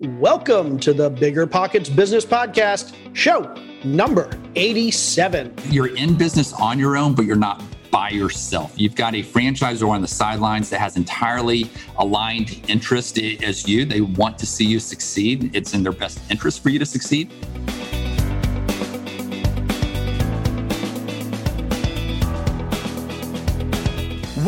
[0.00, 5.52] Welcome to the Bigger Pockets Business Podcast, show number 87.
[5.70, 8.72] You're in business on your own, but you're not by yourself.
[8.76, 13.84] You've got a franchisor on the sidelines that has entirely aligned interest as you.
[13.84, 15.50] They want to see you succeed.
[15.52, 17.32] It's in their best interest for you to succeed.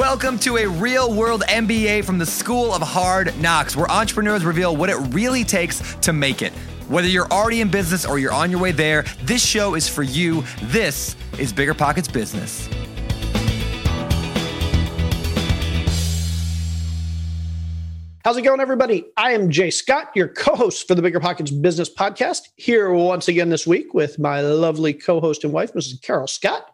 [0.01, 4.75] Welcome to a real world MBA from the School of Hard Knocks, where entrepreneurs reveal
[4.75, 6.55] what it really takes to make it.
[6.89, 10.03] Whether you're already in business or you're on your way there, this show is for
[10.03, 10.43] you.
[10.63, 12.67] This is Bigger Pockets Business.
[18.25, 19.05] How's it going, everybody?
[19.19, 22.49] I am Jay Scott, your co-host for the Bigger Pockets Business Podcast.
[22.57, 26.01] Here once again this week with my lovely co-host and wife, Mrs.
[26.01, 26.71] Carol Scott.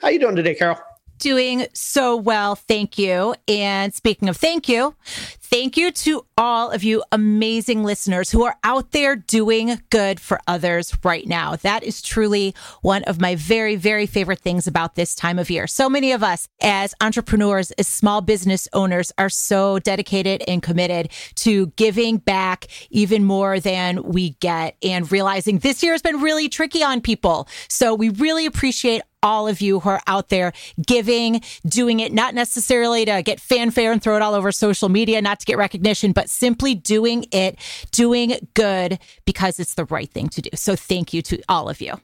[0.00, 0.78] How you doing today, Carol?
[1.18, 2.54] Doing so well.
[2.54, 3.34] Thank you.
[3.46, 4.94] And speaking of thank you,
[5.40, 10.40] thank you to all of you amazing listeners who are out there doing good for
[10.46, 11.56] others right now.
[11.56, 15.66] That is truly one of my very, very favorite things about this time of year.
[15.66, 21.10] So many of us as entrepreneurs, as small business owners are so dedicated and committed
[21.36, 26.48] to giving back even more than we get and realizing this year has been really
[26.48, 27.48] tricky on people.
[27.68, 30.52] So we really appreciate all of you who are out there
[30.86, 35.20] giving, doing it not necessarily to get fanfare and throw it all over social media,
[35.20, 37.58] not to get recognition, but simply doing it,
[37.90, 40.50] doing good because it's the right thing to do.
[40.54, 41.94] So thank you to all of you.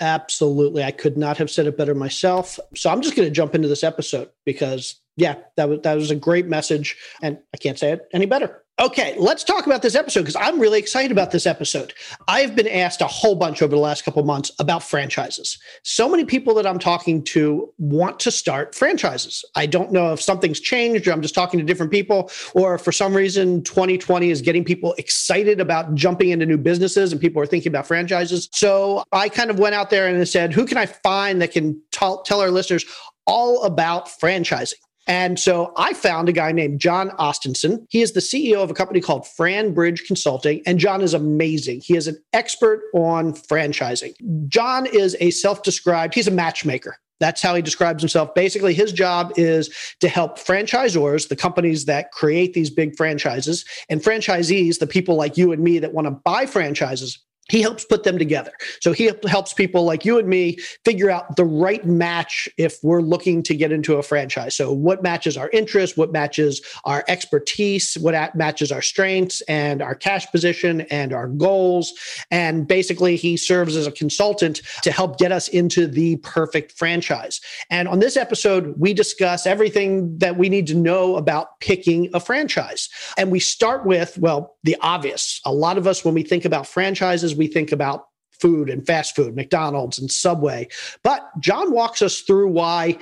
[0.00, 0.82] Absolutely.
[0.82, 2.58] I could not have said it better myself.
[2.74, 6.10] So I'm just going to jump into this episode because yeah, that was that was
[6.10, 8.63] a great message and I can't say it any better.
[8.80, 11.94] Okay, let's talk about this episode because I'm really excited about this episode.
[12.26, 15.56] I've been asked a whole bunch over the last couple months about franchises.
[15.84, 19.44] So many people that I'm talking to want to start franchises.
[19.54, 22.90] I don't know if something's changed or I'm just talking to different people or for
[22.90, 27.46] some reason 2020 is getting people excited about jumping into new businesses and people are
[27.46, 28.48] thinking about franchises.
[28.50, 31.80] So I kind of went out there and said, who can I find that can
[31.92, 32.84] t- tell our listeners
[33.24, 34.74] all about franchising?
[35.06, 37.86] And so I found a guy named Jon Ostenson.
[37.90, 40.62] He is the CEO of a company called Franbridge Consulting.
[40.66, 41.82] And Jon is amazing.
[41.82, 44.14] He is an expert on franchising.
[44.48, 46.96] Jon is a self described, he's a matchmaker.
[47.20, 48.34] That's how he describes himself.
[48.34, 54.02] Basically, his job is to help franchisors, the companies that create these big franchises, and
[54.02, 57.18] franchisees, the people like you and me that want to buy franchises,
[57.50, 58.52] he helps put them together.
[58.80, 63.02] So he helps people like you and me figure out the right match if we're
[63.02, 64.56] looking to get into a franchise.
[64.56, 69.94] So what matches our interests, what matches our expertise, what matches our strengths and our
[69.94, 71.92] cash position and our goals.
[72.30, 77.40] And basically he serves as a consultant to help get us into the perfect franchise.
[77.70, 82.20] And on this episode, we discuss everything that we need to know about picking a
[82.20, 82.88] franchise.
[83.18, 85.40] And we start with, well, the obvious.
[85.44, 89.14] A lot of us, when we think about franchises, we think about food and fast
[89.16, 90.68] food, McDonald's and Subway.
[91.02, 92.98] But Jon walks us through why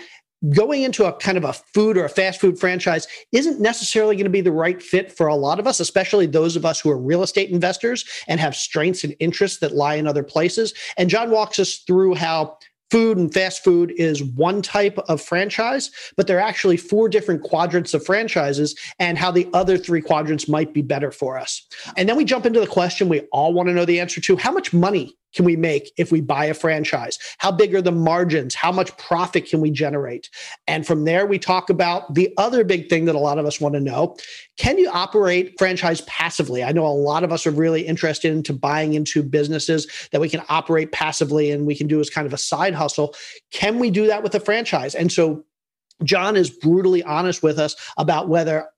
[0.54, 4.24] going into a kind of a food or a fast food franchise isn't necessarily going
[4.24, 6.90] to be the right fit for a lot of us, especially those of us who
[6.90, 10.74] are real estate investors and have strengths and interests that lie in other places.
[10.96, 12.58] And Jon walks us through how
[12.90, 17.42] food and fast food is one type of franchise, but there are actually four different
[17.42, 21.66] quadrants of franchises and how the other three quadrants might be better for us.
[21.96, 24.36] And then we jump into the question we all want to know the answer to
[24.36, 27.18] how much money can we make if we buy a franchise?
[27.38, 28.54] How big are the margins?
[28.54, 30.30] How much profit can we generate?
[30.66, 33.60] And from there, we talk about the other big thing that a lot of us
[33.60, 34.16] want to know.
[34.56, 36.62] Can you operate franchise passively?
[36.62, 40.28] I know a lot of us are really interested into buying into businesses that we
[40.28, 43.14] can operate passively and we can do as kind of a side hustle.
[43.50, 44.94] Can we do that with a franchise?
[44.94, 45.44] And so
[46.04, 48.68] Jon is brutally honest with us about whether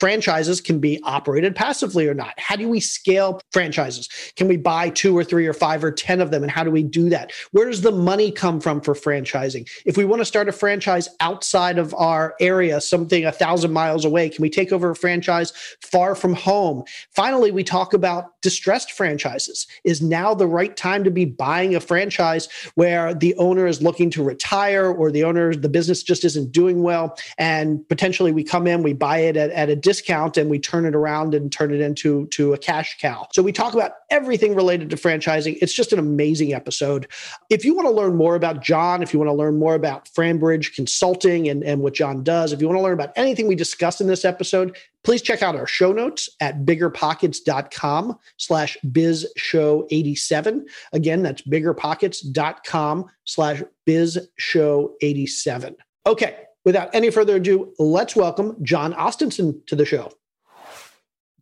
[0.00, 2.34] franchises can be operated passively or not.
[2.38, 4.08] How do we scale franchises?
[4.34, 6.42] Can we buy two or three or five or 10 of them?
[6.42, 7.32] And how do we do that?
[7.52, 9.68] Where does the money come from for franchising?
[9.84, 14.04] If we want to start a franchise outside of our area, something a thousand miles
[14.04, 15.52] away, can we take over a franchise
[15.82, 16.82] far from home?
[17.14, 19.66] Finally, we talk about distressed franchises.
[19.84, 24.08] Is now the right time to be buying a franchise where the owner is looking
[24.10, 27.16] to retire or the owner, the business just isn't doing well?
[27.36, 30.86] And potentially we come in, we buy it at, at a discount and we turn
[30.86, 33.26] it around and turn it into to a cash cow.
[33.32, 35.58] So we talk about everything related to franchising.
[35.60, 37.08] It's just an amazing episode.
[37.48, 40.04] If you want to learn more about Jon, if you want to learn more about
[40.04, 43.56] Franbridge Consulting and, and what Jon does, if you want to learn about anything we
[43.56, 50.68] discussed in this episode, please check out our show notes at biggerpockets.com slash bizshow87.
[50.92, 55.74] Again, that's biggerpockets.com slash bizshow87.
[56.06, 60.12] Okay, without any further ado, let's welcome Jon Ostenson to the show.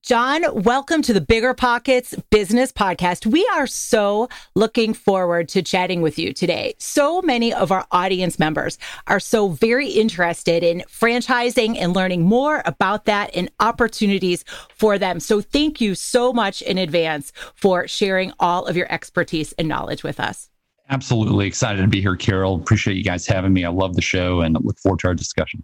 [0.08, 3.26] Jon, welcome to the Bigger Pockets Business Podcast.
[3.26, 6.74] We are so looking forward to chatting with you today.
[6.78, 12.62] So many of our audience members are so very interested in franchising and learning more
[12.64, 15.20] about that and opportunities for them.
[15.20, 20.04] So thank you so much in advance for sharing all of your expertise and knowledge
[20.04, 20.47] with us.
[20.90, 22.54] Absolutely excited to be here, Carol.
[22.54, 23.64] Appreciate you guys having me.
[23.64, 25.62] I love the show and look forward to our discussion.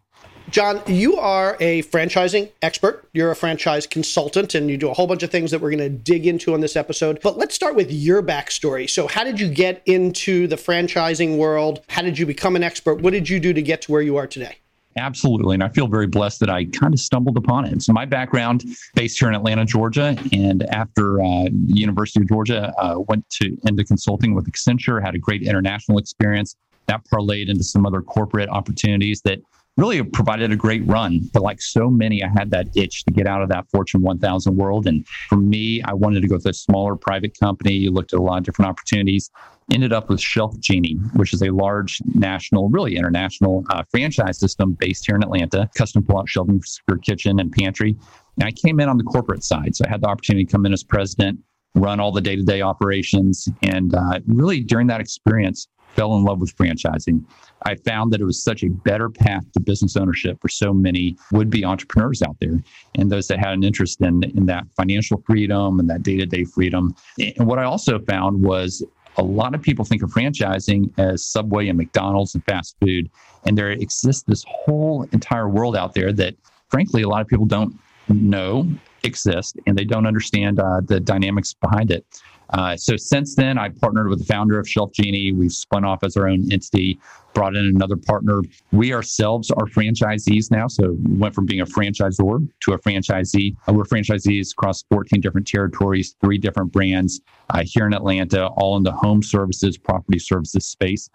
[0.51, 3.09] Jon, you are a franchising expert.
[3.15, 5.79] You're a franchise consultant, and you do a whole bunch of things that we're going
[5.79, 7.19] to dig into on this episode.
[7.23, 8.89] But let's start with your backstory.
[8.89, 11.81] So, how did you get into the franchising world?
[11.89, 13.01] How did you become an expert?
[13.01, 14.59] What did you do to get to where you are today?
[14.97, 15.55] Absolutely.
[15.55, 17.83] And I feel very blessed that I kind of stumbled upon it.
[17.83, 18.65] So my background
[18.95, 20.17] based here in Atlanta, Georgia.
[20.33, 25.19] And after uh, University of Georgia, uh, went to into consulting with Accenture, had a
[25.19, 26.57] great international experience.
[26.87, 29.41] That parlayed into some other corporate opportunities that
[29.77, 31.21] really provided a great run.
[31.33, 34.57] But like so many, I had that itch to get out of that Fortune 1000
[34.57, 34.87] world.
[34.87, 37.75] And for me, I wanted to go to a smaller private company.
[37.75, 39.31] You looked at a lot of different opportunities.
[39.73, 44.75] Ended up with Shelf Genie, which is a large national, really international uh, franchise system
[44.75, 47.97] based here in Atlanta, custom pull out shelving for kitchen and pantry.
[48.37, 49.75] And I came in on the corporate side.
[49.75, 51.41] So I had the opportunity to come in as president,
[51.75, 53.49] run all the day to day operations.
[53.63, 57.25] And uh, really, during that experience, fell in love with franchising.
[57.67, 61.17] I found that it was such a better path to business ownership for so many
[61.33, 62.63] would be entrepreneurs out there
[62.97, 66.27] and those that had an interest in, in that financial freedom and that day to
[66.27, 66.95] day freedom.
[67.19, 68.83] And what I also found was
[69.17, 73.11] a lot of people think of franchising as Subway and McDonald's and fast food.
[73.47, 76.35] And there exists this whole entire world out there that,
[76.69, 78.69] frankly, a lot of people don't know
[79.05, 82.05] exist and they don't understand uh, the dynamics behind it.
[82.51, 85.33] Uh, so since then, I partnered with the founder of Shelf Genie.
[85.33, 86.99] We've spun off as our own entity,
[87.33, 88.43] brought in another partner.
[88.73, 90.69] We ourselves are franchisees now.
[90.69, 93.57] So we went from being a franchisor to a franchisee.
[93.69, 97.21] Uh, we're franchisees across 14 different territories, three different brands
[97.51, 101.11] uh, here in Atlanta, all in the home services, property services space.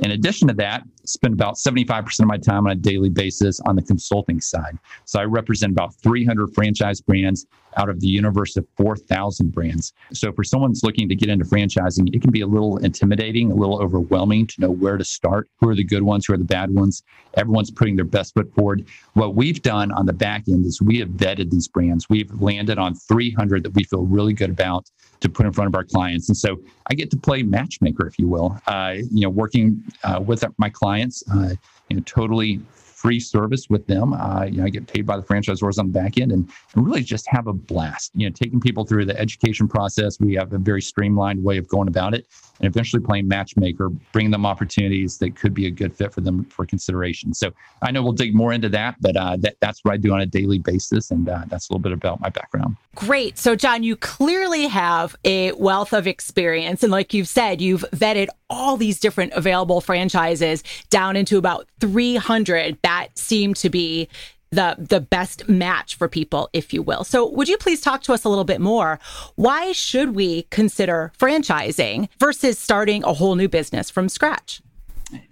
[0.00, 3.76] In addition to that, spend about 75% of my time on a daily basis on
[3.76, 4.78] the consulting side.
[5.04, 7.46] So I represent about 300 franchise brands
[7.76, 9.92] out of the universe of 4,000 brands.
[10.12, 13.54] So for someone's looking to get into franchising, it can be a little intimidating, a
[13.54, 15.48] little overwhelming to know where to start.
[15.60, 16.26] Who are the good ones?
[16.26, 17.02] Who are the bad ones?
[17.34, 18.86] Everyone's putting their best foot forward.
[19.14, 22.08] What we've done on the back end is we have vetted these brands.
[22.08, 24.90] We've landed on 300 that we feel really good about
[25.20, 26.28] to put in front of our clients.
[26.28, 30.20] And so I get to play matchmaker, if you will, uh, you know, working uh,
[30.24, 30.99] with my clients,
[31.32, 31.54] uh,
[31.88, 32.60] you know, totally
[33.00, 34.12] free service with them.
[34.12, 36.86] Uh, you know, I get paid by the franchisors on the back end and, and
[36.86, 38.10] really just have a blast.
[38.14, 40.20] You know, taking people through the education process.
[40.20, 42.26] We have a very streamlined way of going about it,
[42.60, 46.44] and eventually playing matchmaker, bringing them opportunities that could be a good fit for them
[46.44, 47.32] for consideration.
[47.32, 50.12] So I know we'll dig more into that, but uh, that, that's what I do
[50.12, 52.76] on a daily basis, and uh, that's a little bit about my background.
[52.96, 53.38] Great.
[53.38, 56.82] So, Jon, you clearly have a wealth of experience.
[56.82, 62.82] And like you've said, you've vetted all these different available franchises down into about 300
[62.90, 64.08] that seem to be
[64.50, 67.04] the the best match for people if you will.
[67.04, 68.98] So would you please talk to us a little bit more
[69.36, 74.60] why should we consider franchising versus starting a whole new business from scratch?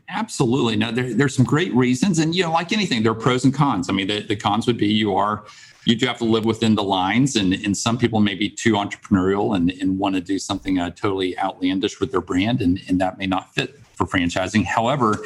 [0.09, 0.77] Absolutely.
[0.77, 2.19] No, there, there's some great reasons.
[2.19, 3.89] And, you know, like anything, there are pros and cons.
[3.91, 5.45] I mean, the, the cons would be you are,
[5.85, 7.37] you do have to live within the lines.
[7.37, 10.91] And, and some people may be too entrepreneurial and, and want to do something uh,
[10.91, 12.63] totally outlandish with their brand.
[12.63, 14.65] And, and that may not fit for franchising.
[14.65, 15.19] However,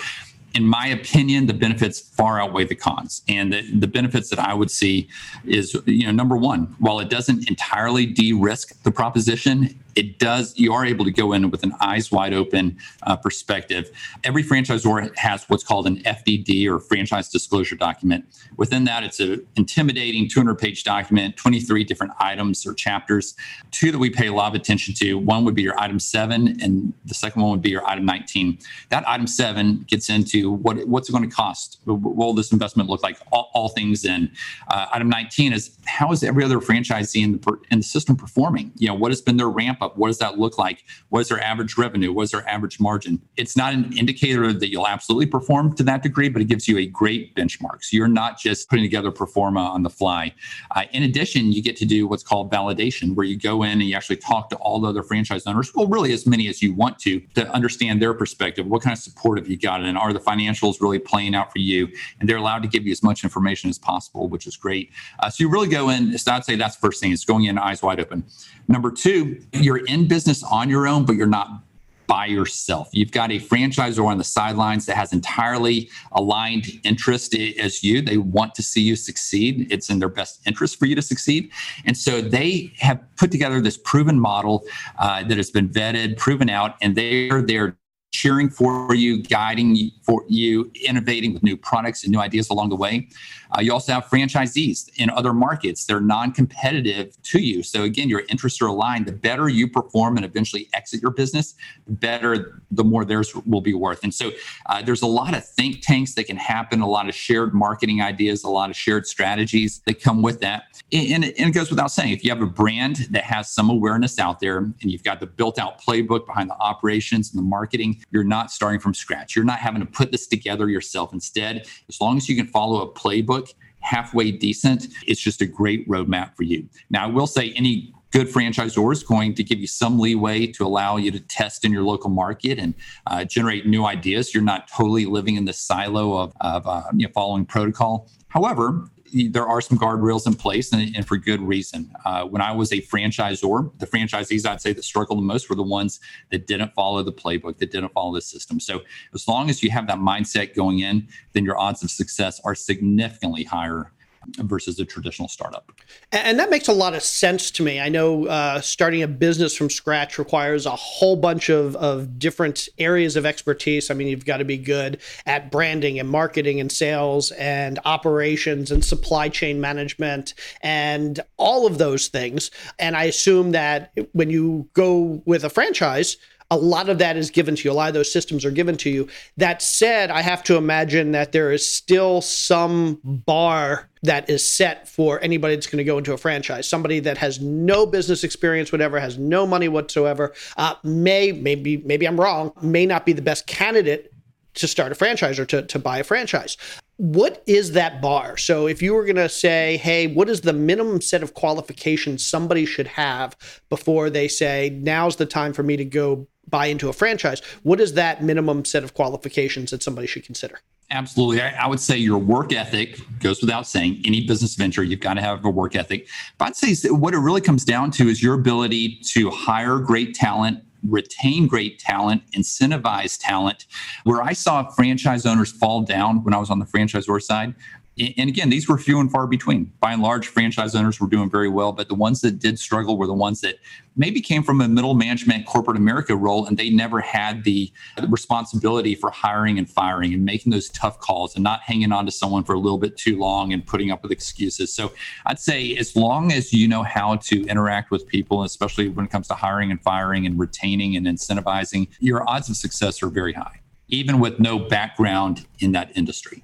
[0.55, 3.23] in my opinion, the benefits far outweigh the cons.
[3.29, 5.09] And the, the benefits that I would see
[5.45, 10.57] is, you know, number one, while it doesn't entirely de risk the proposition, it does
[10.57, 13.91] you are able to go in with an eyes wide open uh, perspective.
[14.25, 18.25] Every franchisor has what's called an fdd or franchise disclosure document.
[18.57, 23.35] Within that it's an intimidating 200 page document 23 different items or chapters.
[23.71, 26.61] Two that we pay a lot of attention to one would be your item 7
[26.61, 28.59] and the second one would be your item 19
[28.91, 32.89] that item 7 gets into what what's it going to cost what will this investment
[32.89, 33.19] look like?
[33.33, 34.31] All, all things in.
[34.69, 38.73] Uh, item 19 is how is every other franchisee in the, in the system performing?
[38.77, 39.99] You know what has been their ramp up?
[39.99, 40.85] What does that look like?
[41.11, 42.13] What is their average revenue?
[42.13, 43.21] What is their average margin?
[43.37, 46.79] It's not an indicator that you'll absolutely perform to that degree, but it gives you
[46.79, 47.83] a great benchmark.
[47.83, 50.33] So you're not just putting together pro forma on the fly.
[50.75, 53.83] Uh, in addition, you get to do what's called validation, where you go in and
[53.83, 56.73] you actually talk to all the other franchise owners, well, really as many as you
[56.73, 58.67] want to, to understand their perspective.
[58.67, 59.83] What kind of support have you got?
[59.83, 61.89] And are the financials really playing out for you?
[62.21, 64.91] And they're allowed to give you as much information as possible, which is great.
[65.19, 67.45] Uh, so you really go in, so I'd say that's the first thing, is going
[67.45, 68.25] in eyes wide open.
[68.69, 71.63] Number two, you're in business on your own, but you're not
[72.07, 72.89] by yourself.
[72.93, 78.03] You've got a franchisor on the sidelines that has entirely aligned interest as you.
[78.03, 79.67] They want to see you succeed.
[79.73, 81.51] It's in their best interest for you to succeed.
[81.87, 84.65] And so they have put together this proven model
[84.99, 87.79] uh, that has been vetted, proven out, and they're there
[88.13, 92.77] cheering for you, guiding for you, innovating with new products and new ideas along the
[92.77, 93.09] way.
[93.57, 95.85] Uh, you also have franchisees in other markets.
[95.85, 97.63] They're non competitive to you.
[97.63, 99.07] So, again, your interests are aligned.
[99.07, 101.55] The better you perform and eventually exit your business,
[101.87, 104.05] the better, the more theirs will be worth.
[104.05, 104.31] And so,
[104.67, 108.01] uh, there's a lot of think tanks that can happen, a lot of shared marketing
[108.01, 110.65] ideas, a lot of shared strategies that come with that.
[110.93, 114.19] And, and it goes without saying, if you have a brand that has some awareness
[114.19, 118.02] out there and you've got the built out playbook behind the operations and the marketing,
[118.11, 119.37] you're not starting from scratch.
[119.37, 121.13] You're not having to put this together yourself.
[121.13, 125.89] Instead, as long as you can follow a playbook, halfway decent, it's just a great
[125.89, 126.69] roadmap for you.
[126.91, 130.65] Now, I will say any good franchisor is going to give you some leeway to
[130.65, 132.75] allow you to test in your local market and
[133.07, 134.35] uh, generate new ideas.
[134.35, 138.09] You're not totally living in the silo of, of uh, you know, following protocol.
[138.29, 141.91] However, there are some guardrails in place and, and for good reason.
[142.05, 145.57] Uh, when I was a franchisor, the franchisees I'd say that struggled the most were
[145.57, 146.01] the ones
[146.31, 148.59] that didn't follow the playbook, that didn't follow the system.
[148.61, 148.81] So
[149.15, 152.55] as long as you have that mindset going in, then your odds of success are
[152.55, 153.93] significantly higher
[154.39, 155.73] versus a traditional startup.
[156.11, 157.81] And that makes a lot of sense to me.
[157.81, 162.69] I know uh, starting a business from scratch requires a whole bunch of, of different
[162.79, 163.91] areas of expertise.
[163.91, 168.71] I mean, you've got to be good at branding and marketing and sales and operations
[168.71, 172.51] and supply chain management and all of those things.
[172.79, 176.17] And I assume that when you go with a franchise,
[176.53, 177.73] a lot of that is given to you.
[177.73, 179.09] A lot of those systems are given to you.
[179.39, 184.87] That said, I have to imagine that there is still some bar that is set
[184.87, 186.69] for anybody that's going to go into a franchise.
[186.69, 192.07] Somebody that has no business experience, whatever, has no money whatsoever, uh, may maybe maybe
[192.07, 194.13] I'm wrong, may not be the best candidate
[194.55, 196.59] to start a franchise or to, to buy a franchise.
[196.99, 198.37] What is that bar?
[198.37, 202.25] So, if you were going to say, hey, what is the minimum set of qualifications
[202.27, 203.35] somebody should have
[203.71, 207.41] before they say, now's the time for me to go buy into a franchise.
[207.63, 210.61] What is that minimum set of qualifications that somebody should consider?
[210.91, 211.41] Absolutely.
[211.41, 214.03] I, I, would say your work ethic goes without saying.
[214.05, 216.07] Any business venture, you've got to have a work ethic.
[216.37, 220.15] But I'd say what it really comes down to is your ability to hire great
[220.15, 223.67] talent, retain great talent, incentivize talent.
[224.05, 227.55] Where I saw franchise owners fall down when I was on the franchisor side
[227.99, 229.71] and again, these were few and far between.
[229.81, 232.97] By and large, franchise owners were doing very well, but the ones that did struggle
[232.97, 233.57] were the ones that
[233.97, 237.71] maybe came from a middle management corporate America role and they never had the
[238.09, 242.11] responsibility for hiring and firing and making those tough calls and not hanging on to
[242.11, 244.73] someone for a little bit too long and putting up with excuses.
[244.73, 244.93] So
[245.27, 249.11] I'd say as long as you know how to interact with people, especially when it
[249.11, 253.35] comes to hiring and firing and retaining and incentivizing, your odds of success are very
[253.35, 256.43] high, even with no background in that industry.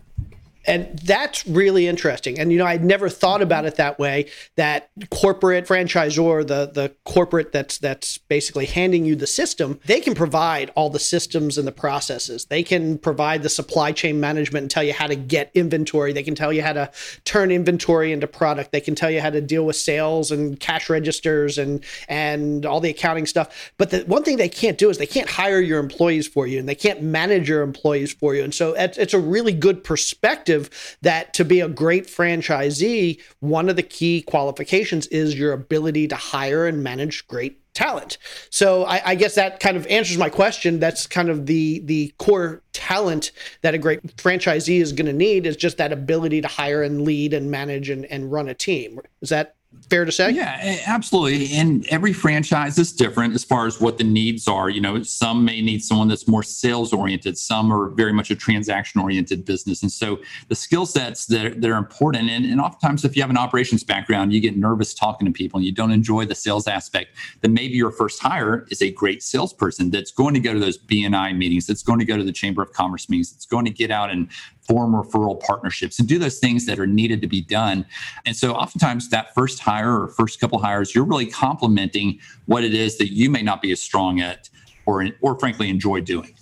[0.69, 2.39] And that's really interesting.
[2.39, 4.27] And you know, I'd never thought about it that way.
[4.57, 10.15] That corporate franchisor, the the corporate that's that's basically handing you the system, they can
[10.15, 12.45] provide all the systems and the processes.
[12.45, 16.13] They can provide the supply chain management and tell you how to get inventory.
[16.13, 16.91] They can tell you how to
[17.25, 18.71] turn inventory into product.
[18.71, 22.81] They can tell you how to deal with sales and cash registers and and all
[22.81, 23.73] the accounting stuff.
[23.79, 26.59] But the one thing they can't do is they can't hire your employees for you
[26.59, 28.45] and they can't manage your employees for you.
[28.45, 30.58] And so it's, it's a really good perspective
[31.03, 36.17] that to be a great franchisee, one of the key qualifications is your ability to
[36.17, 38.19] hire and manage great talent.
[38.51, 40.81] So I, I, guess that kind of answers my question.
[40.81, 43.31] That's kind of the the core talent
[43.63, 47.03] that a great franchisee is going to need is just that ability to hire and
[47.03, 49.01] lead and manage and, and run a team.
[49.21, 49.55] Is that
[49.89, 50.31] fair to say?
[50.31, 51.55] Yeah, absolutely.
[51.55, 54.71] And every franchise is different as far as what the needs are.
[54.71, 58.37] You know, some may need someone that's more sales oriented, some are very much a
[58.37, 59.83] transaction oriented business.
[59.83, 63.31] And so the skill sets that, that are important, and, and oftentimes if you have
[63.31, 66.67] an operations background, you get nervous talking to people and you don't enjoy the sales
[66.67, 70.61] aspect, then maybe your first hire is a great salesperson that's going to go to
[70.61, 73.65] those BNI meetings, that's going to go to the Chamber of Commerce meetings, that's going
[73.65, 74.29] to get out and
[74.69, 77.87] form referral partnerships and do those things that are needed to be done.
[78.27, 82.75] And so oftentimes that first hire or first couple hires, you're really complementing what it
[82.75, 84.51] is that you may not be as strong at
[84.87, 86.35] or, or frankly enjoy doing.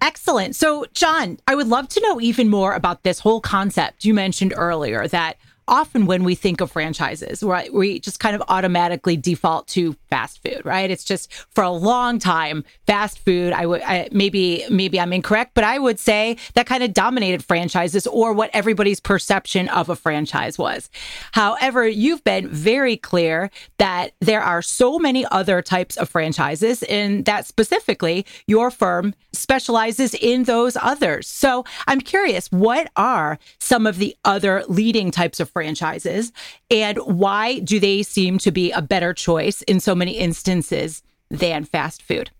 [0.00, 0.54] Excellent.
[0.54, 4.54] So, Jon, I would love to know even more about this whole concept you mentioned
[4.56, 5.36] earlier that
[5.66, 10.42] often when we think of franchises, right, we just kind of automatically default to fast
[10.42, 10.90] food, right?
[10.90, 13.52] It's just for a long time, fast food.
[13.52, 18.06] I would maybe maybe I'm incorrect, but I would say that kind of dominated franchises
[18.06, 20.90] or what everybody's perception of a franchise was.
[21.32, 27.24] However, you've been very clear that there are so many other types of franchises, and
[27.24, 31.28] that specifically your firm specializes in those others.
[31.28, 36.32] So I'm curious, what are some of the other leading types of franchises
[36.70, 41.64] and why do they seem to be a better choice in so many instances than
[41.64, 42.30] fast food?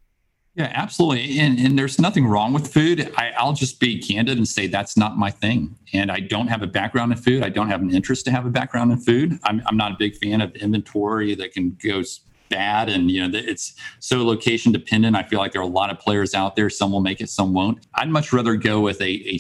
[0.55, 1.39] Yeah, absolutely.
[1.39, 3.13] And, and there's nothing wrong with food.
[3.17, 5.77] I, I'll just be candid and say that's not my thing.
[5.93, 7.45] And I don't have a background in food.
[7.45, 9.39] I don't have an interest to have a background in food.
[9.45, 12.03] I'm, I'm not a big fan of inventory that can go
[12.49, 15.91] bad and you know it's so location dependent i feel like there are a lot
[15.91, 18.99] of players out there some will make it some won't i'd much rather go with
[19.03, 19.39] a, a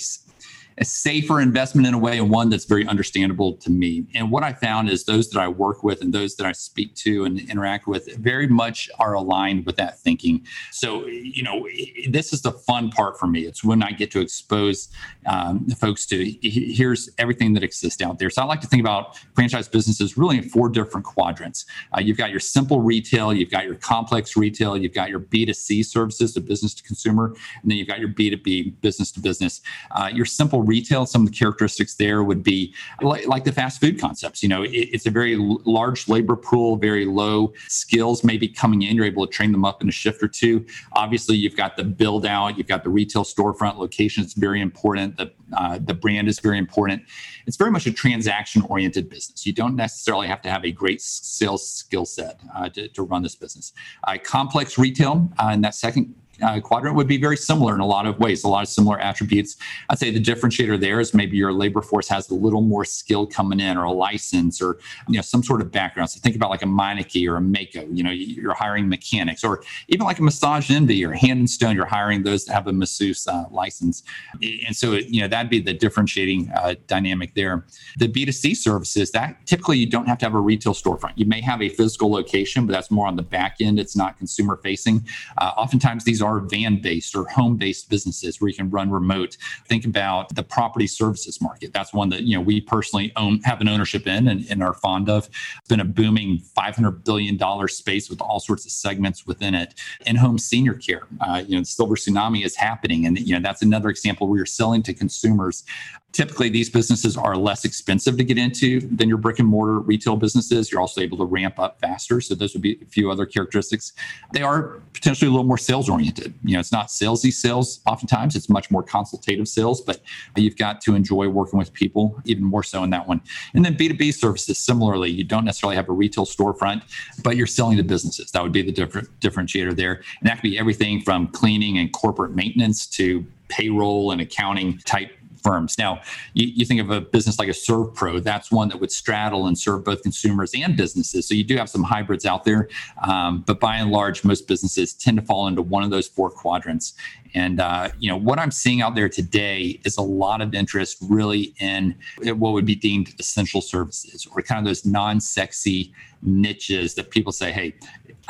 [0.78, 4.06] a safer investment in a way and one that's very understandable to me.
[4.14, 6.94] And what I found is those that I work with and those that I speak
[6.96, 10.46] to and interact with very much are aligned with that thinking.
[10.70, 11.66] So, you know,
[12.08, 13.40] this is the fun part for me.
[13.40, 14.88] It's when I get to expose
[15.26, 18.30] um, folks to here's everything that exists out there.
[18.30, 21.66] So I like to think about franchise businesses really in four different quadrants.
[21.96, 25.84] Uh, you've got your simple retail, you've got your complex retail, you've got your B2C
[25.84, 29.60] services, the business to consumer, and then you've got your B2B, business to business.
[29.90, 33.80] Uh, your simple retail, some of the characteristics there would be like, like the fast
[33.80, 34.42] food concepts.
[34.42, 38.94] You know, it, it's a very large labor pool, very low skills maybe coming in.
[38.94, 40.64] You're able to train them up in a shift or two.
[40.92, 44.22] Obviously, you've got the build out, you've got the retail storefront location.
[44.22, 45.16] It's very important.
[45.16, 47.02] The uh, the brand is very important.
[47.46, 49.46] It's very much a transaction oriented business.
[49.46, 53.22] You don't necessarily have to have a great sales skill set uh, to, to, run
[53.22, 53.72] this business.
[54.04, 57.86] Uh, complex retail uh, in that second uh, quadrant would be very similar in a
[57.86, 59.56] lot of ways, a lot of similar attributes.
[59.88, 63.26] I'd say the differentiator there is maybe your labor force has a little more skill
[63.26, 64.78] coming in or a license or
[65.08, 66.10] you know some sort of background.
[66.10, 67.88] So think about like a Meineke or a Maaco.
[67.96, 71.74] you know, you're hiring mechanics or even like a Massage Envy or Hand and Stone,
[71.74, 74.02] you're hiring those that have a masseuse uh, license.
[74.42, 77.64] And so, you know, that'd be the differentiating uh, dynamic there.
[77.98, 81.12] The B2C services, that typically you don't have to have a retail storefront.
[81.16, 83.78] You may have a physical location, but that's more on the back end.
[83.78, 85.06] It's not consumer facing.
[85.38, 88.90] Uh, oftentimes these are are van based or home based businesses where you can run
[88.90, 89.36] remote.
[89.66, 91.72] Think about the property services market.
[91.72, 94.74] That's one that you know we personally own have an ownership in and, and are
[94.74, 95.28] fond of.
[95.58, 99.74] It's been a booming 500 billion dollar space with all sorts of segments within it.
[100.06, 103.40] In home senior care, uh, you know, the silver tsunami is happening, and you know
[103.40, 105.64] that's another example where you're selling to consumers
[106.12, 110.16] Typically, these businesses are less expensive to get into than your brick and mortar retail
[110.16, 110.72] businesses.
[110.72, 112.20] You're also able to ramp up faster.
[112.20, 113.92] So, those would be a few other characteristics.
[114.32, 116.34] They are potentially a little more sales oriented.
[116.42, 120.00] You know, it's not salesy sales oftentimes, it's much more consultative sales, but
[120.36, 123.20] you've got to enjoy working with people even more so in that one.
[123.54, 126.82] And then B2B services, similarly, you don't necessarily have a retail storefront,
[127.22, 128.30] but you're selling to businesses.
[128.32, 130.02] That would be the different differentiator there.
[130.20, 135.10] And that could be everything from cleaning and corporate maintenance to payroll and accounting type
[135.48, 135.78] firms.
[135.78, 136.02] Now,
[136.34, 139.58] you, you, think of a business like a ServPro, that's one that would straddle and
[139.58, 141.26] serve both consumers and businesses.
[141.26, 142.68] So you do have some hybrids out there,
[143.02, 146.28] um, but by and large, most businesses tend to fall into one of those four
[146.28, 146.92] quadrants.
[147.34, 150.98] And uh, you know what I'm seeing out there today is a lot of interest,
[151.02, 157.10] really, in what would be deemed essential services or kind of those non-sexy niches that
[157.10, 157.74] people say, "Hey,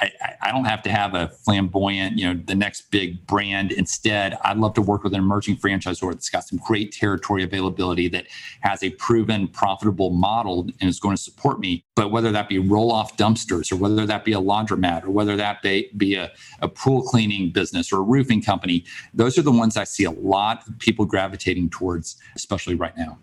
[0.01, 0.11] I,
[0.43, 3.73] I, don't have to have a flamboyant, you know, the next big brand.
[3.73, 8.09] Instead, I'd love to work with an emerging franchisor that's got some great territory availability
[8.09, 8.27] that
[8.61, 11.85] has a proven profitable model and is going to support me.
[11.97, 15.37] But whether that be roll off dumpsters or whether that be a laundromat or whether
[15.37, 16.31] that be, be a,
[16.61, 18.85] a pool cleaning business or a roofing company,
[19.15, 23.19] those are the ones I see a lot of people gravitating towards, especially right now.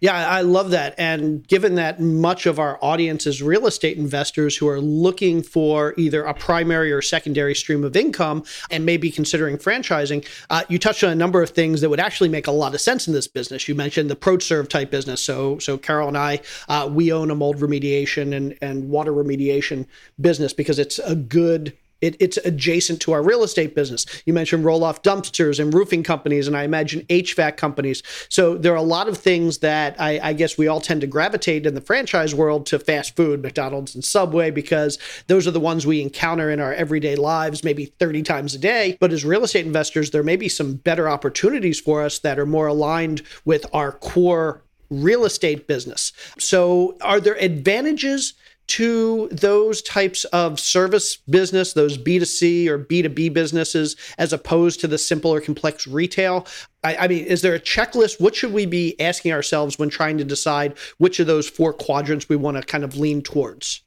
[0.00, 0.94] Yeah, I love that.
[0.96, 5.92] And given that much of our audience is real estate investors who are looking for
[5.98, 11.04] either a primary or secondary stream of income and maybe considering franchising, uh, you touched
[11.04, 13.28] on a number of things that would actually make a lot of sense in this
[13.28, 13.68] business.
[13.68, 15.20] You mentioned the ProServe type business.
[15.20, 19.86] So, so Carol and I, uh, we own a mold remediation and, and water remediation
[20.18, 24.06] business because it's a good It, it's adjacent to our real estate business.
[24.26, 28.02] You mentioned roll off dumpsters and roofing companies, and I imagine HVAC companies.
[28.28, 31.06] So there are a lot of things that I, I, guess we all tend to
[31.06, 35.60] gravitate in the franchise world to fast food, McDonald's and Subway, because those are the
[35.60, 38.96] ones we encounter in our everyday lives, maybe 30 times a day.
[39.00, 42.46] But as real estate investors, there may be some better opportunities for us that are
[42.46, 46.12] more aligned with our core real estate business.
[46.38, 48.34] So, are there advantages
[48.70, 54.98] to those types of service business, those B2C or B2B businesses, as opposed to the
[54.98, 56.46] simpler, complex retail?
[56.84, 58.20] I, I, mean, is there a checklist?
[58.20, 62.28] What should we be asking ourselves when trying to decide which of those four quadrants
[62.28, 63.82] we want to kind of lean towards?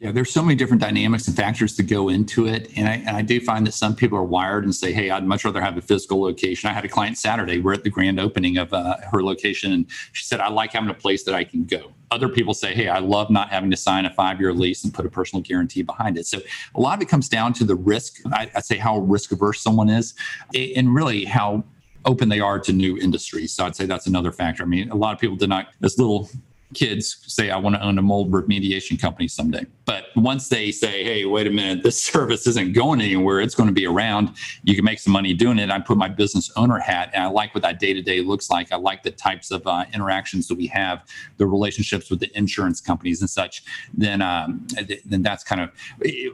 [0.00, 2.70] Yeah, there's so many different dynamics and factors to go into it.
[2.76, 5.24] And I, and I do find that some people are wired and say, hey, I'd
[5.24, 6.70] much rather have a physical location.
[6.70, 7.58] I had a client Saturday.
[7.58, 9.72] We're at the grand opening of uh, her location.
[9.72, 11.92] And she said, I like having a place that I can go.
[12.12, 14.94] Other people say, hey, I love not having to sign a five year lease and
[14.94, 16.26] put a personal guarantee behind it.
[16.26, 16.38] So
[16.76, 18.20] a lot of it comes down to the risk.
[18.32, 20.14] I, I'd say how risk averse someone is
[20.54, 21.64] and really how
[22.04, 23.52] open they are to new industries.
[23.52, 24.62] So I'd say that's another factor.
[24.62, 26.30] I mean, a lot of people did not, as little
[26.74, 29.66] kids say, I want to own a mold remediation company someday.
[29.88, 33.70] But once they say, hey, wait a minute, this service isn't going anywhere, it's going
[33.70, 35.70] to be around, you can make some money doing it.
[35.70, 38.50] I put my business owner hat and I like what that day to day looks
[38.50, 38.70] like.
[38.70, 41.06] I like the types of uh, interactions that we have,
[41.38, 43.64] the relationships with the insurance companies and such.
[43.94, 44.66] Then, um,
[45.06, 45.70] then that's kind of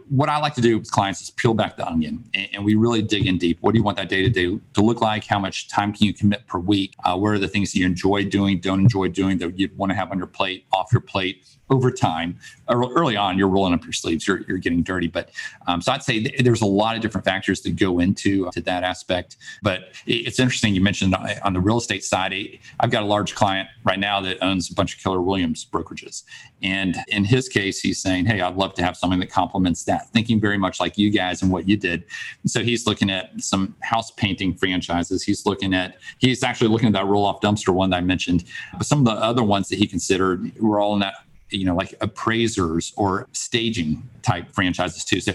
[0.09, 2.75] what I like to do with clients is peel back the onion and, and we
[2.75, 3.59] really dig in deep.
[3.61, 5.27] What do you want that day to day to look like?
[5.27, 6.95] How much time can you commit per week?
[7.05, 9.91] Uh, what are the things that you enjoy doing, don't enjoy doing that you'd want
[9.91, 11.47] to have on your plate, off your plate?
[11.75, 12.39] Over time,
[12.71, 15.09] early on, you're rolling up your sleeves, you're, you're getting dirty.
[15.09, 15.31] But
[15.67, 18.61] um, so I'd say th- there's a lot of different factors that go into to
[18.61, 19.37] that aspect.
[19.63, 22.35] But it's interesting you mentioned on the real estate side,
[22.81, 26.23] I've got a large client right now that owns a bunch of Keller Williams brokerages.
[26.63, 30.09] And in his case, he's saying, Hey, I'd love to have something that complements that,
[30.11, 32.05] thinking very much like you guys and what you did.
[32.43, 35.23] And so he's looking at some house painting franchises.
[35.25, 38.45] He's looking at, he's actually looking at that roll off dumpster one that I mentioned.
[38.73, 41.15] But some of the other ones that he considered were all in that
[41.51, 45.21] you know, like appraisers or staging type franchises too.
[45.21, 45.33] So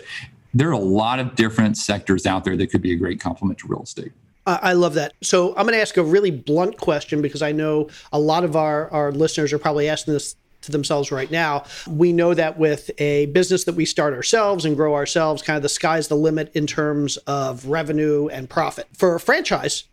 [0.54, 3.60] there are a lot of different sectors out there that could be a great complement
[3.60, 4.12] to real estate.
[4.46, 5.14] I love that.
[5.22, 8.56] So I'm going to ask a really blunt question because I know a lot of
[8.56, 11.66] our, our listeners are probably asking this to themselves right now.
[11.88, 15.64] We know that with a business that we start ourselves and grow ourselves, kind of
[15.64, 18.88] the sky's the limit in terms of revenue and profit.
[18.94, 19.84] For a franchise,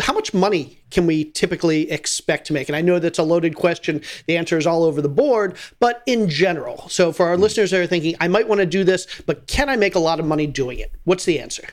[0.00, 2.68] how much money can we typically expect to make?
[2.68, 4.02] And I know that's a loaded question.
[4.26, 6.88] The answer is all over the board, but in general.
[6.88, 9.68] So for our listeners that are thinking, I might want to do this, but can
[9.68, 10.92] I make a lot of money doing it?
[11.04, 11.68] What's the answer?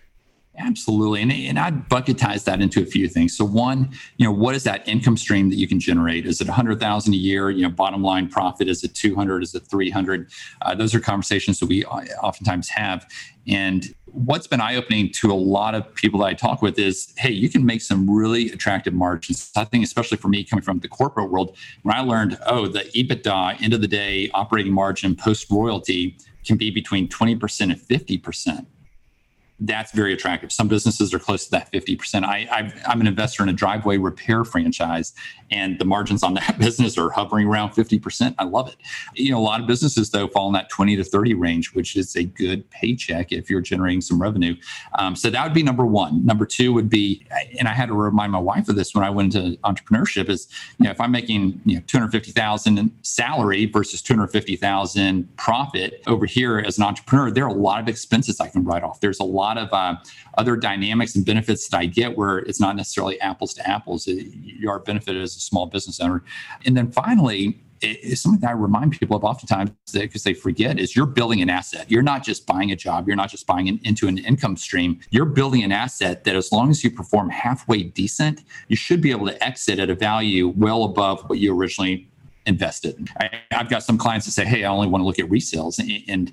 [0.59, 1.21] Absolutely.
[1.23, 3.35] And, and I'd bucketize that into a few things.
[3.35, 6.27] So one, you know, what is that income stream that you can generate?
[6.27, 7.49] Is it 100,000 a year?
[7.49, 9.41] You know, bottom line profit, is it 200?
[9.41, 10.29] Is it 300?
[10.61, 13.09] Uh, those are conversations that we oftentimes have.
[13.47, 17.13] And what's been eye opening to a lot of people that I talk with is,
[17.17, 19.51] hey, you can make some really attractive margins.
[19.55, 22.81] I think, especially for me coming from the corporate world, when I learned, oh, the
[22.95, 28.65] EBITDA, end of the day, operating margin post royalty can be between 20% and 50%
[29.59, 30.51] that's very attractive.
[30.51, 32.23] Some businesses are close to that 50%.
[32.23, 35.13] I, i am an investor in a driveway repair franchise,
[35.51, 38.35] and the margins on that business are hovering around 50%.
[38.39, 38.75] I love it.
[39.15, 41.95] You know, a lot of businesses, though, fall in that 20 to 30 range, which
[41.95, 44.55] is a good paycheck if you're generating some revenue.
[44.97, 46.25] Um, so that would be number one.
[46.25, 47.25] Number two would be,
[47.59, 50.47] and I had to remind my wife of this when I went into entrepreneurship, is,
[50.79, 56.77] you know, if I'm making, you know, 250,000 salary versus 250,000 profit over here as
[56.77, 58.99] an entrepreneur, there are a lot of expenses I can write off.
[58.99, 59.95] There's a lot of uh,
[60.37, 64.07] other dynamics and benefits that I get where it's not necessarily apples to apples.
[64.07, 66.23] You are benefited as a small business owner.
[66.65, 70.95] And then finally, it's something that I remind people of oftentimes because they forget is
[70.95, 71.89] you're building an asset.
[71.91, 73.07] You're not just buying a job.
[73.07, 74.99] You're not just buying an, into an income stream.
[75.09, 79.11] You're building an asset that as long as you perform halfway decent, you should be
[79.11, 82.07] able to exit at a value well above what you originally
[82.45, 83.09] invested.
[83.19, 85.79] I, have got some clients that say, "Hey, I only want to look at resales,"
[85.79, 86.31] and, and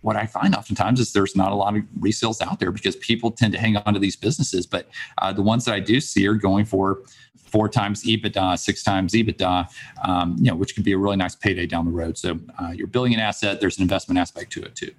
[0.00, 3.30] what I find oftentimes is there's not a lot of resales out there because people
[3.30, 4.66] tend to hang on to these businesses.
[4.66, 7.02] But uh, the ones that I do see are going for
[7.36, 9.68] four times EBITDA, six times EBITDA,
[10.04, 12.16] um, you know, which could be a really nice payday down the road.
[12.16, 13.60] So uh, you're building an asset.
[13.60, 14.92] There's an investment aspect to it too.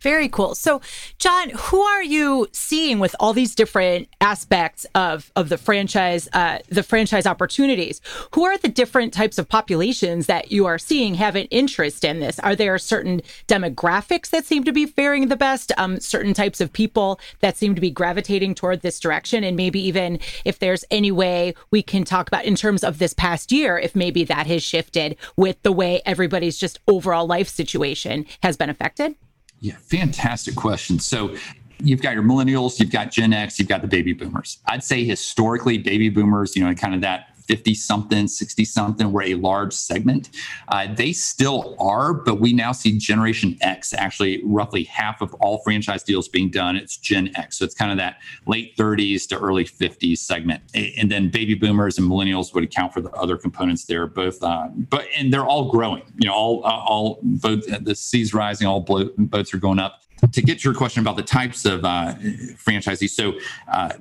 [0.00, 0.54] Very cool.
[0.54, 0.82] So,
[1.18, 6.58] Jon, who are you seeing with all these different aspects of of the franchise, uh,
[6.68, 8.02] the franchise opportunities?
[8.34, 12.20] Who are the different types of populations that you are seeing have an interest in
[12.20, 12.38] this?
[12.40, 15.72] Are there certain demographics that seem to be faring the best?
[15.78, 19.80] Um, certain types of people that seem to be gravitating toward this direction, and maybe
[19.80, 23.78] even if there's any way we can talk about in terms of this past year,
[23.78, 28.68] if maybe that has shifted with the way everybody's just overall life situation has been
[28.68, 29.16] affected.
[29.60, 30.98] Yeah, fantastic question.
[30.98, 31.34] So
[31.78, 34.58] you've got your millennials, you've got Gen X, you've got the baby boomers.
[34.66, 39.22] I'd say historically, baby boomers, you know, kind of that 50 something, 60 something were
[39.22, 40.30] a large segment.
[40.68, 45.58] Uh, they still are, but we now see Generation X actually roughly half of all
[45.58, 46.76] franchise deals being done.
[46.76, 47.58] It's Gen X.
[47.58, 50.62] So it's kind of that late 30s to early 50s segment.
[50.74, 54.68] And then baby boomers and millennials would account for the other components there, both, uh,
[54.90, 58.80] but, and they're all growing, you know, all, uh, all both the seas rising, all
[58.80, 62.14] boats are going up to get to your question about the types of uh,
[62.56, 63.10] franchisees.
[63.10, 63.34] So,
[63.68, 63.92] uh,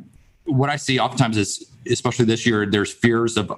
[0.45, 3.51] what I see oftentimes is, especially this year, there's fears of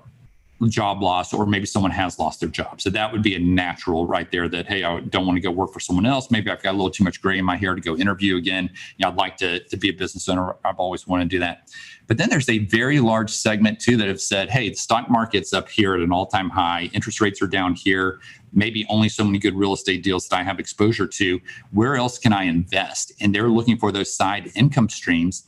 [0.65, 2.81] job loss or maybe someone has lost their job.
[2.81, 5.51] So that would be a natural right there that, hey, I don't want to go
[5.51, 6.31] work for someone else.
[6.31, 8.69] Maybe I've got a little too much gray in my hair to go interview again.
[8.97, 10.55] You know, I'd like to, to be a business owner.
[10.65, 11.69] I've always wanted to do that.
[12.07, 15.53] But then there's a very large segment too that have said, hey, the stock market's
[15.53, 16.89] up here at an all time high.
[16.93, 18.19] Interest rates are down here.
[18.53, 21.39] Maybe only so many good real estate deals that I have exposure to.
[21.71, 23.11] Where else can I invest?
[23.19, 25.45] And they're looking for those side income streams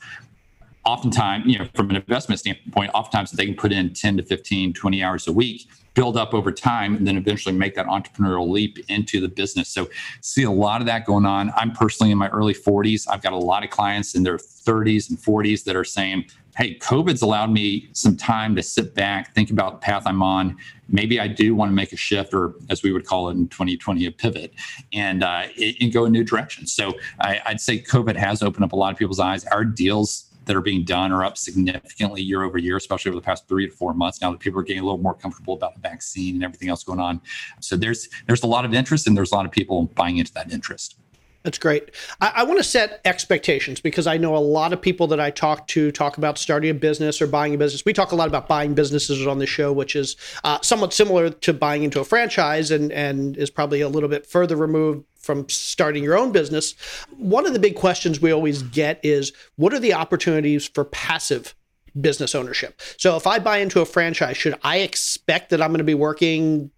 [0.84, 4.72] oftentimes, you know, from an investment standpoint, oftentimes they can put in 10 to 15,
[4.72, 8.78] 20 hours a week, build up over time, and then eventually make that entrepreneurial leap
[8.88, 9.68] into the business.
[9.68, 9.88] So
[10.20, 11.52] see a lot of that going on.
[11.56, 13.06] I'm personally in my early 40s.
[13.10, 16.76] I've got a lot of clients in their 30s and 40s that are saying, hey,
[16.78, 20.56] COVID's allowed me some time to sit back, think about the path I'm on.
[20.88, 23.48] Maybe I do want to make a shift, or as we would call it in
[23.48, 24.52] 2020, a pivot,
[24.92, 25.44] and uh,
[25.80, 26.66] and go a new direction.
[26.66, 29.44] So I, I'd say COVID has opened up a lot of people's eyes.
[29.46, 33.24] Our deals that are being done are up significantly year over year, especially over the
[33.24, 34.20] past three to four months.
[34.20, 36.82] Now that people are getting a little more comfortable about the vaccine and everything else
[36.82, 37.20] going on,
[37.60, 40.34] so there's there's a lot of interest and there's a lot of people buying into
[40.34, 40.96] that interest.
[41.44, 41.92] That's great.
[42.20, 45.30] I, I want to set expectations because I know a lot of people that I
[45.30, 47.84] talk to talk about starting a business or buying a business.
[47.84, 51.30] We talk a lot about buying businesses on the show, which is uh, somewhat similar
[51.30, 55.48] to buying into a franchise and, and is probably a little bit further removed from
[55.48, 56.74] starting your own business.
[57.16, 61.54] One of the big questions we always get is what are the opportunities for passive
[62.00, 62.80] business ownership?
[62.96, 65.94] So if I buy into a franchise, should I expect that I'm going to be
[65.94, 66.70] working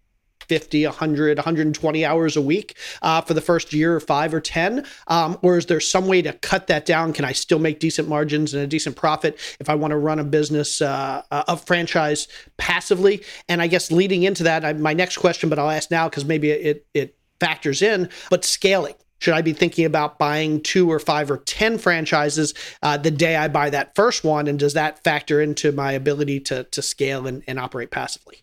[0.48, 4.84] 50, 100, 120 hours a week uh, for the first year or five or 10?
[5.06, 7.12] Um, or is there some way to cut that down?
[7.12, 10.18] Can I still make decent margins and a decent profit if I want to run
[10.18, 13.22] a business, uh, a franchise passively?
[13.48, 16.24] And I guess leading into that, I, my next question, but I'll ask now because
[16.24, 18.94] maybe it, it factors in, but scaling.
[19.18, 23.36] Should I be thinking about buying two or five or 10 franchises uh, the day
[23.36, 24.46] I buy that first one?
[24.48, 28.42] And does that factor into my ability to, to scale and, and operate passively?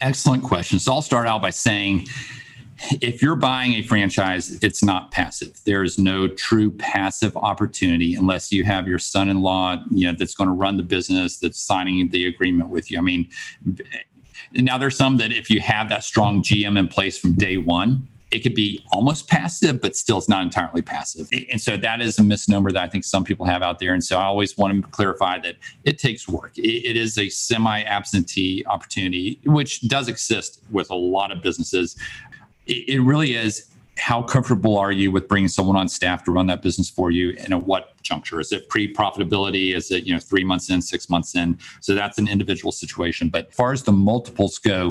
[0.00, 0.78] Excellent question.
[0.78, 2.06] So I'll start out by saying
[3.00, 5.60] if you're buying a franchise, it's not passive.
[5.64, 10.48] There is no true passive opportunity unless you have your son-in-law, you know, that's going
[10.48, 12.98] to run the business, that's signing the agreement with you.
[12.98, 13.28] I mean,
[14.52, 18.08] now there's some that if you have that strong GM in place from day one,
[18.30, 21.28] it could be almost passive, but still it's not entirely passive.
[21.50, 23.92] And so that is a misnomer that I think some people have out there.
[23.92, 26.52] And so I always want to clarify that it takes work.
[26.56, 31.96] it is a semi absentee opportunity, which does exist with a lot of businesses.
[32.66, 33.69] It really is
[34.00, 37.36] how comfortable are you with bringing someone on staff to run that business for you
[37.38, 38.40] and at what juncture?
[38.40, 39.74] Is it pre-profitability?
[39.74, 41.58] Is it you know three months in six months in?
[41.80, 43.28] So that's an individual situation.
[43.28, 44.90] But as far as the multiples go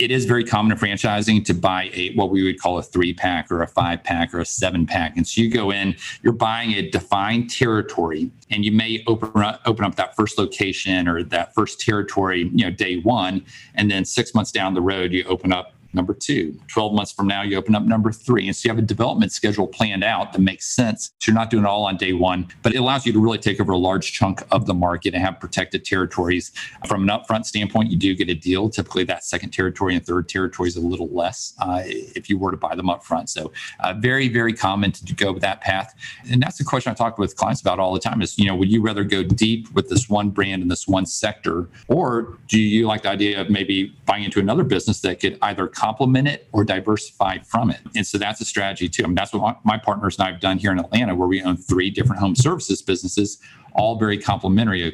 [0.00, 3.12] it is very common in franchising to buy a what we would call a three
[3.12, 5.14] pack or a five pack or a seven pack.
[5.16, 9.60] And so you go in you're buying a defined territory and you may open up,
[9.66, 13.44] open up that first location or that first territory you know day one.
[13.74, 16.58] And then six months down the road you open up number two.
[16.68, 18.46] 12 months from now, you open up number three.
[18.46, 21.12] And so you have a development schedule planned out that makes sense.
[21.18, 23.38] So you're not doing it all on day one, but it allows you to really
[23.38, 26.52] take over a large chunk of the market and have protected territories.
[26.86, 28.68] From an upfront standpoint, you do get a deal.
[28.68, 32.50] Typically, that second territory and third territory is a little less uh, if you were
[32.50, 33.28] to buy them upfront.
[33.28, 35.94] So uh, very, very common to go that path.
[36.30, 38.54] And that's the question I talk with clients about all the time is, you know,
[38.54, 42.60] would you rather go deep with this one brand in this one sector, or do
[42.60, 46.48] you like the idea of maybe buying into another business that could either complement it
[46.52, 47.80] or diversify from it.
[47.96, 49.04] And so that's a strategy too.
[49.04, 51.42] I mean, that's what my partners and I have done here in Atlanta, where we
[51.42, 53.38] own three different home services businesses,
[53.72, 54.88] all very complementary.
[54.88, 54.92] A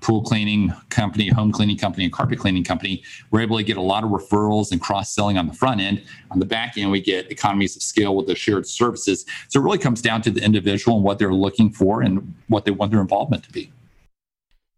[0.00, 3.02] pool cleaning company, home cleaning company, and carpet cleaning company.
[3.30, 6.02] We're able to get a lot of referrals and cross selling on the front end.
[6.30, 9.26] On the back end, we get economies of scale with the shared services.
[9.48, 12.64] So it really comes down to the individual and what they're looking for and what
[12.64, 13.72] they want their involvement to be.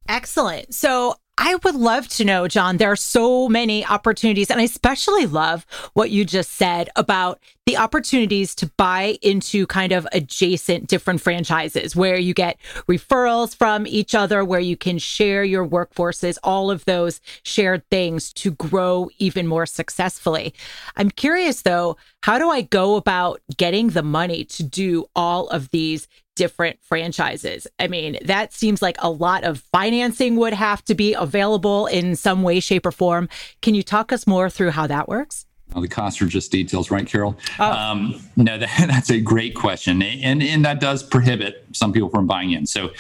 [0.08, 0.74] Excellent.
[0.74, 4.50] So I would love to know, Jon, there are so many opportunities.
[4.50, 9.92] And I especially love what you just said about the opportunities to buy into kind
[9.92, 15.42] of adjacent different franchises where you get referrals from each other, where you can share
[15.42, 20.52] your workforces, all of those shared things to grow even more successfully.
[20.96, 25.70] I'm curious though, how do I go about getting the money to do all of
[25.70, 26.06] these
[26.40, 27.66] different franchises.
[27.78, 32.16] I mean, that seems like a lot of financing would have to be available in
[32.16, 33.28] some way, shape, or form.
[33.60, 35.44] Can you talk us more through how that works?
[35.74, 37.38] Well, the costs are just details, right, Carol?
[37.58, 37.70] Oh.
[37.70, 42.26] Um, no, that, that's a great question, and and that does prohibit some people from
[42.26, 42.64] buying in.
[42.64, 42.90] So,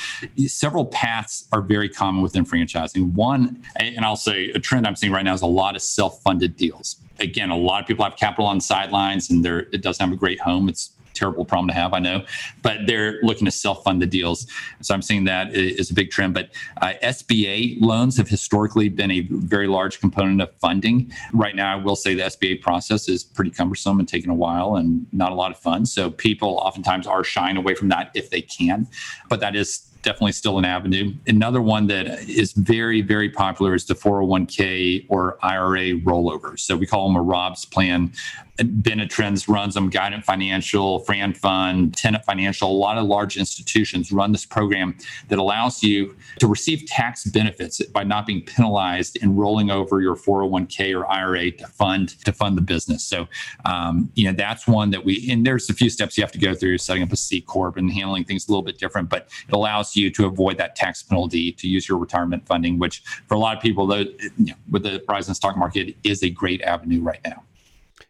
[0.46, 3.14] several paths are very common within franchising.
[3.14, 6.56] One, and I'll say a trend I'm seeing right now is a lot of self-funded
[6.56, 6.96] deals.
[7.18, 10.18] Again, a lot of people have capital on sidelines, and they're, it doesn't have a
[10.18, 10.68] great home.
[10.68, 12.24] It's terrible problem to have, I know,
[12.62, 14.46] but they're looking to self fund the deals.
[14.80, 16.34] So I'm seeing that is a big trend.
[16.34, 21.12] But uh, SBA loans have historically been a very large component of funding.
[21.32, 24.76] Right now, I will say the SBA process is pretty cumbersome and taking a while
[24.76, 25.86] and not a lot of fun.
[25.86, 28.88] So people oftentimes are shying away from that if they can.
[29.28, 31.14] But that is definitely still an avenue.
[31.26, 36.58] Another one that is very, very popular is the 401k or IRA rollover.
[36.58, 38.12] So we call them a ROBS plan.
[38.58, 44.32] Benetrends runs them, Guidant Financial, Fran Fund, Tenet Financial, a lot of large institutions run
[44.32, 44.96] this program
[45.28, 50.14] that allows you to receive tax benefits by not being penalized in rolling over your
[50.14, 53.02] 401k or IRA to fund to fund the business.
[53.02, 53.28] So,
[53.64, 56.38] um, you know, that's one that we and there's a few steps you have to
[56.38, 59.28] go through setting up a C corp and handling things a little bit different, but
[59.48, 63.34] it allows you to avoid that tax penalty to use your retirement funding, which for
[63.34, 64.04] a lot of people, though,
[64.38, 67.42] know, with the rising stock market, is a great avenue right now.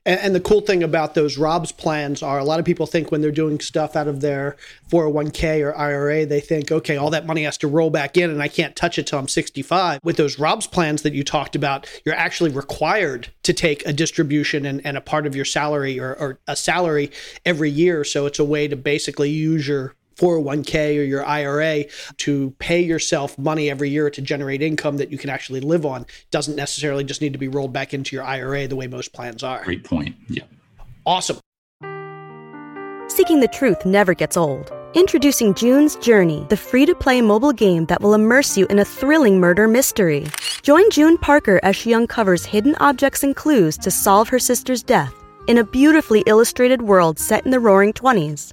[0.06, 3.12] And, and, the cool thing about those ROBS plans are a lot of people think
[3.12, 4.56] when they're doing stuff out of their
[4.88, 8.42] 401k or IRA, they think, okay, all that money has to roll back in and
[8.42, 10.00] I can't touch it till I'm 65.
[10.02, 14.64] With those ROBS plans that you talked about, you're actually required to take a distribution
[14.64, 17.10] and, and a part of your salary or, or a salary
[17.44, 18.02] every year.
[18.02, 21.84] So it's a way to basically use your 401k or your IRA
[22.18, 26.04] to pay yourself money every year to generate income that you can actually live on.
[26.30, 29.42] Doesn't necessarily just need to be rolled back into your IRA the way most plans
[29.42, 29.64] are.
[29.64, 30.14] Great point.
[30.28, 30.44] Yeah.
[31.06, 31.38] Awesome.
[33.08, 34.70] Seeking the truth never gets old.
[34.94, 38.84] Introducing June's Journey, the free to play mobile game that will immerse you in a
[38.84, 40.26] thrilling murder mystery.
[40.62, 45.14] Join June Parker as she uncovers hidden objects and clues to solve her sister's death
[45.46, 48.52] in a beautifully illustrated world set in the roaring 20s.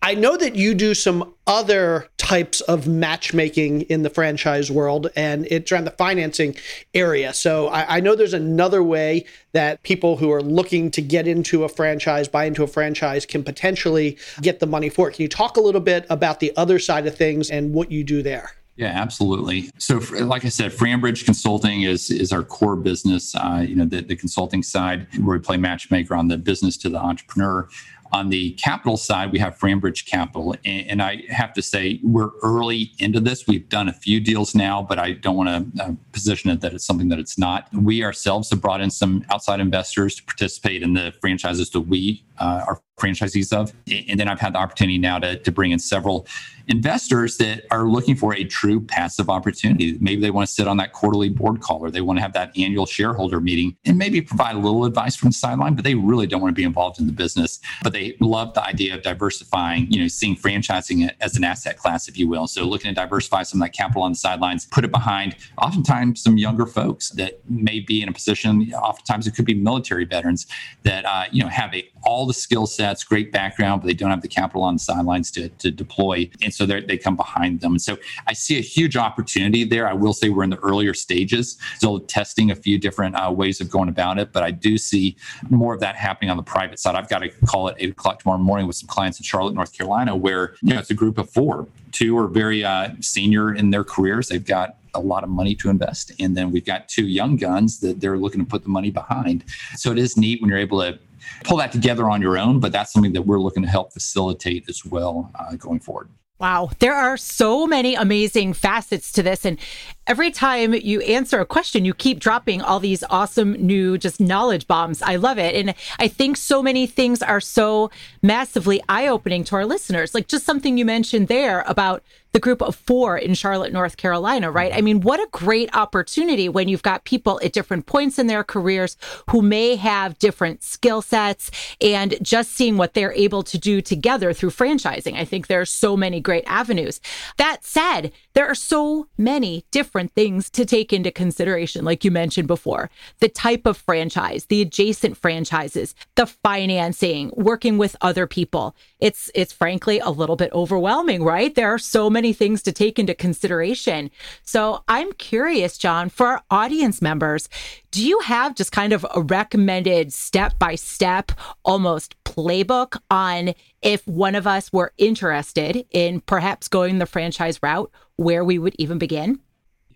[0.00, 5.46] I know that you do some other types of matchmaking in the franchise world, and
[5.50, 6.54] it's around the financing
[6.94, 7.32] area.
[7.34, 11.64] So I, I, know there's another way that people who are looking to get into
[11.64, 15.14] a franchise, buy into a franchise, can potentially get the money for it.
[15.14, 18.04] Can you talk a little bit about the other side of things and what you
[18.04, 18.52] do there?
[18.78, 19.70] Yeah, absolutely.
[19.78, 23.34] So, like I said, Franbridge Consulting is is our core business.
[23.34, 26.88] Uh, you know, the, the consulting side where we play matchmaker on the business to
[26.88, 27.68] the entrepreneur.
[28.12, 30.54] On the capital side, we have Franbridge Capital.
[30.64, 33.46] And, and, I have to say, we're early into this.
[33.46, 36.72] We've done a few deals now, but I don't want to uh, position it that
[36.74, 37.68] it's something that it's not.
[37.72, 42.24] We ourselves have brought in some outside investors to participate in the franchises that we
[42.38, 43.72] uh, are franchisees of.
[44.08, 46.26] And then I've had the opportunity now to, to bring in several
[46.68, 49.96] investors that are looking for a true passive opportunity.
[50.00, 52.34] Maybe they want to sit on that quarterly board call or they want to have
[52.34, 55.94] that annual shareholder meeting and maybe provide a little advice from the sideline, but they
[55.94, 57.58] really don't want to be involved in the business.
[57.82, 62.06] But they love the idea of diversifying, you know, seeing franchising as an asset class,
[62.06, 62.46] if you will.
[62.46, 66.22] So looking to diversify some of that capital on the sidelines, put it behind oftentimes
[66.22, 70.46] some younger folks that may be in a position, oftentimes it could be military veterans
[70.82, 74.10] that, uh, you know, have a, all the skill sets, great background, but they don't
[74.10, 76.28] have the capital on the sidelines to, to deploy.
[76.42, 77.72] And so they come behind them.
[77.72, 79.86] And so I see a huge opportunity there.
[79.86, 83.60] I will say we're in the earlier stages, still testing a few different uh, ways
[83.60, 85.16] of going about it, but I do see
[85.50, 86.94] more of that happening on the private side.
[86.94, 89.72] I've got to call it eight o'clock tomorrow morning with some clients in Charlotte, North
[89.76, 91.66] Carolina, where you know it's a group of four.
[91.92, 94.28] Two are very uh, senior in their careers.
[94.28, 96.12] They've got a lot of money to invest.
[96.18, 99.44] And then we've got two young guns that they're looking to put the money behind.
[99.76, 100.98] So it is neat when you're able to
[101.44, 104.68] pull that together on your own, but that's something that we're looking to help facilitate
[104.68, 106.10] as well uh, going forward.
[106.38, 109.44] Wow, there are so many amazing facets to this.
[109.44, 109.58] And
[110.08, 114.66] every time you answer a question, you keep dropping all these awesome new just knowledge
[114.66, 115.02] bombs.
[115.02, 115.54] I love it.
[115.54, 117.90] And I think so many things are so
[118.22, 120.14] massively eye opening to our listeners.
[120.14, 124.50] Like just something you mentioned there about the group of four in Charlotte, North Carolina,
[124.50, 124.72] right?
[124.74, 128.44] I mean, what a great opportunity when you've got people at different points in their
[128.44, 128.96] careers
[129.30, 134.32] who may have different skill sets and just seeing what they're able to do together
[134.32, 135.14] through franchising.
[135.14, 137.00] I think there are so many great avenues.
[137.38, 142.46] That said, there are so many different things to take into consideration, like you mentioned
[142.46, 148.76] before the type of franchise, the adjacent franchises, the financing, working with other people.
[149.00, 151.52] It's, it's frankly a little bit overwhelming, right?
[151.52, 154.08] There are so many things to take into consideration.
[154.44, 157.48] So I'm curious, Jon, for our audience members,
[157.90, 161.32] do you have just kind of a recommended step by step,
[161.64, 167.90] almost playbook on if one of us were interested in perhaps going the franchise route?
[168.18, 169.40] Where we would even begin?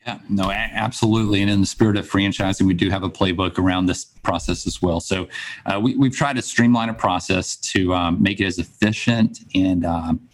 [0.06, 1.42] Yeah, no, absolutely.
[1.42, 4.82] And in the spirit of franchising, we do have a playbook around this process as
[4.82, 4.98] well.
[4.98, 5.28] So
[5.66, 9.84] uh, we, have tried to streamline a process to um, make it as efficient and
[9.84, 10.28] um,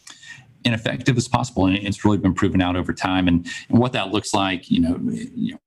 [0.64, 1.66] and effective as possible.
[1.66, 3.28] And it's really been proven out over time.
[3.28, 5.58] And, and what that looks like, you know, you know,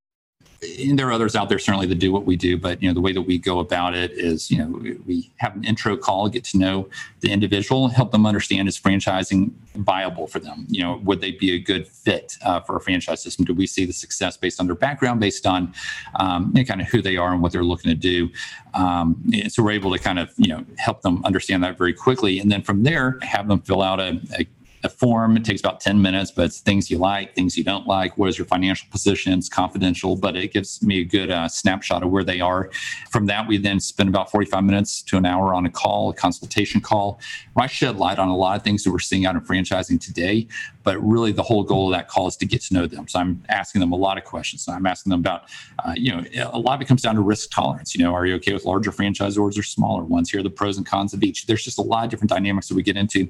[0.62, 2.94] and there are others out there certainly that do what we do but you know
[2.94, 4.68] the way that we go about it is you know
[5.06, 6.88] we have an intro call get to know
[7.22, 10.66] the individual help them understand is franchising viable for them?
[10.70, 13.46] You know would they be a good fit uh, for a franchise system?
[13.46, 15.74] Do we see the success based on their background based on
[16.16, 18.30] um, you know, kind of who they are and what they're looking to do?
[18.74, 22.40] Um, so we're able to kind of you know help them understand that very quickly.
[22.40, 24.48] And then from there have them fill out a, a
[24.84, 25.38] a form.
[25.38, 28.18] It takes about 10 minutes, but it's things you like, things you don't like.
[28.18, 29.34] What is your financial position?
[29.34, 32.70] It's confidential, but it gives me a good uh, snapshot of where they are.
[33.10, 36.14] From that, we then spend about 45 minutes to an hour on a call, a
[36.14, 37.20] consultation call,
[37.54, 40.00] where I shed light on a lot of things that we're seeing out in franchising
[40.00, 40.48] today.
[40.84, 43.08] But really, the whole goal of that call is to get to know them.
[43.08, 44.68] So I'm asking them a lot of questions.
[44.68, 45.44] I'm asking them about,
[45.86, 47.94] uh, you know, a lot of it comes down to risk tolerance.
[47.94, 50.32] You know, are you okay with larger franchisors or smaller ones?
[50.32, 51.46] Here are the pros and cons of each.
[51.46, 53.28] There's just a lot of different dynamics that we get into.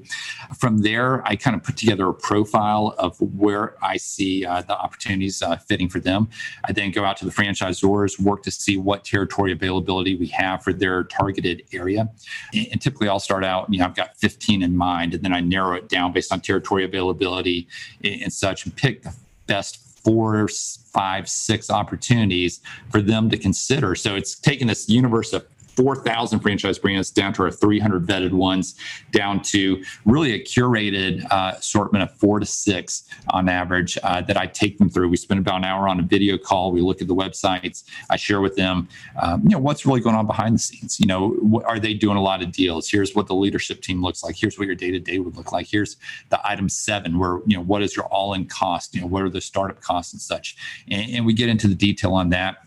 [0.58, 4.78] From there, I kind of put together a profile of where I see uh, the
[4.78, 6.28] opportunities uh, fitting for them.
[6.64, 10.62] I then go out to the franchisors, work to see what territory availability we have
[10.62, 12.08] for their targeted area.
[12.54, 15.40] And typically, I'll start out, you know, I've got 15 in mind, and then I
[15.40, 17.66] narrow it down based on territory availability
[18.04, 19.14] and such, and pick the
[19.46, 23.94] best four, five, six opportunities for them to consider.
[23.94, 28.74] So it's taking this universe of 4,000 franchise brands down to our 300 vetted ones,
[29.10, 34.36] down to really a curated uh, assortment of four to six on average uh, that
[34.36, 35.08] I take them through.
[35.08, 36.72] We spend about an hour on a video call.
[36.72, 37.84] We look at the websites.
[38.10, 38.88] I share with them,
[39.20, 41.00] um, you know, what's really going on behind the scenes.
[41.00, 42.88] You know, are they doing a lot of deals?
[42.88, 44.36] Here's what the leadership team looks like.
[44.36, 45.66] Here's what your day to day would look like.
[45.66, 45.96] Here's
[46.28, 48.94] the item seven, where you know what is your all in cost.
[48.94, 50.56] You know, what are the startup costs and such.
[50.90, 52.58] and, and we get into the detail on that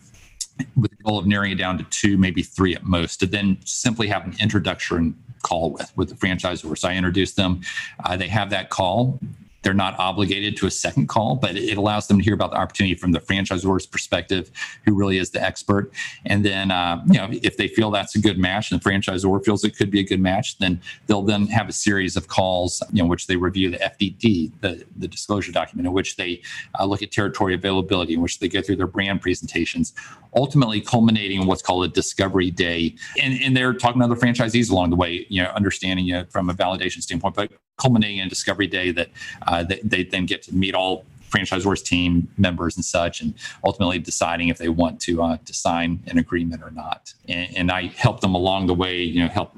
[0.76, 3.58] with the goal of narrowing it down to two, maybe three at most, to then
[3.64, 6.76] simply have an introduction call with with the franchisor.
[6.76, 7.60] So I introduce them.
[8.04, 9.20] Uh, they have that call.
[9.66, 12.56] They're not obligated to a second call, but it allows them to hear about the
[12.56, 14.52] opportunity from the franchisor's perspective,
[14.84, 15.90] who really is the expert.
[16.24, 19.44] And then, uh, you know, if they feel that's a good match and the franchisor
[19.44, 22.80] feels it could be a good match, then they'll then have a series of calls,
[22.92, 26.42] you know, which they review the FDD, the, the disclosure document, in which they
[26.78, 29.94] uh, look at territory availability, in which they go through their brand presentations,
[30.36, 32.94] ultimately culminating in what's called a discovery day.
[33.20, 36.50] And, and they're talking to other franchisees along the way, you know, understanding it from
[36.50, 39.08] a validation standpoint, but culminating in discovery day that
[39.46, 43.34] uh, they, they then get to meet all franchisors team members and such and
[43.64, 47.72] ultimately deciding if they want to uh, to sign an agreement or not and, and,
[47.72, 49.52] i help them along the way you know help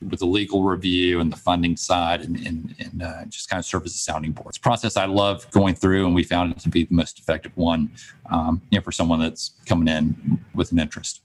[0.00, 3.66] with the legal review and the funding side and, and, and uh, just kind of
[3.66, 4.48] serve as a sounding board.
[4.50, 7.18] It's a process I love going through, and we found it to be the most
[7.18, 7.90] effective one
[8.30, 11.22] um, you know, for someone that's coming in with an interest.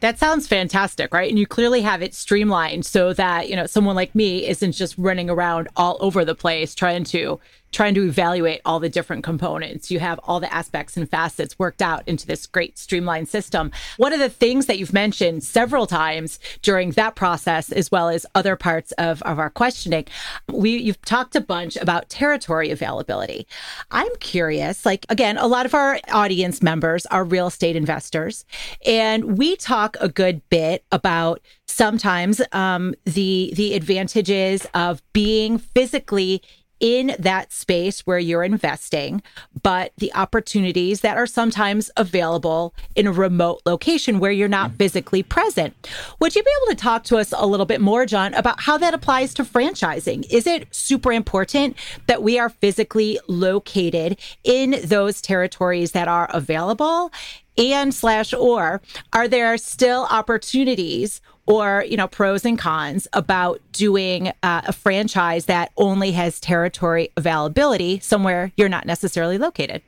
[0.00, 1.30] That sounds fantastic, right?
[1.30, 4.98] And you clearly have it streamlined so that, you know, someone like me isn't just
[4.98, 7.40] running around all over the place trying to
[7.74, 9.90] trying to evaluate all the different components.
[9.90, 13.72] You have all the aspects and facets worked out into this great streamlined system.
[13.96, 18.24] One of the things that you've mentioned several times during that process, as well as
[18.36, 20.06] other parts of, of our questioning,
[20.48, 23.46] we you've talked a bunch about territory availability.
[23.90, 28.44] I'm curious, like again, a lot of our audience members are real estate investors,
[28.86, 36.40] and we talk a good bit about sometimes um, the the advantages of being physically
[36.84, 39.22] in that space where you're investing,
[39.62, 45.22] but the opportunities that are sometimes available in a remote location where you're not physically
[45.22, 45.74] present.
[46.20, 48.76] Would you be able to talk to us a little bit more, Jon, about how
[48.76, 50.30] that applies to franchising?
[50.30, 57.10] Is it super important that we are physically located in those territories that are available?
[57.56, 58.82] And slash or
[59.14, 65.46] are there still opportunities or you know pros and cons about doing uh, a franchise
[65.46, 69.82] that only has territory availability somewhere you're not necessarily located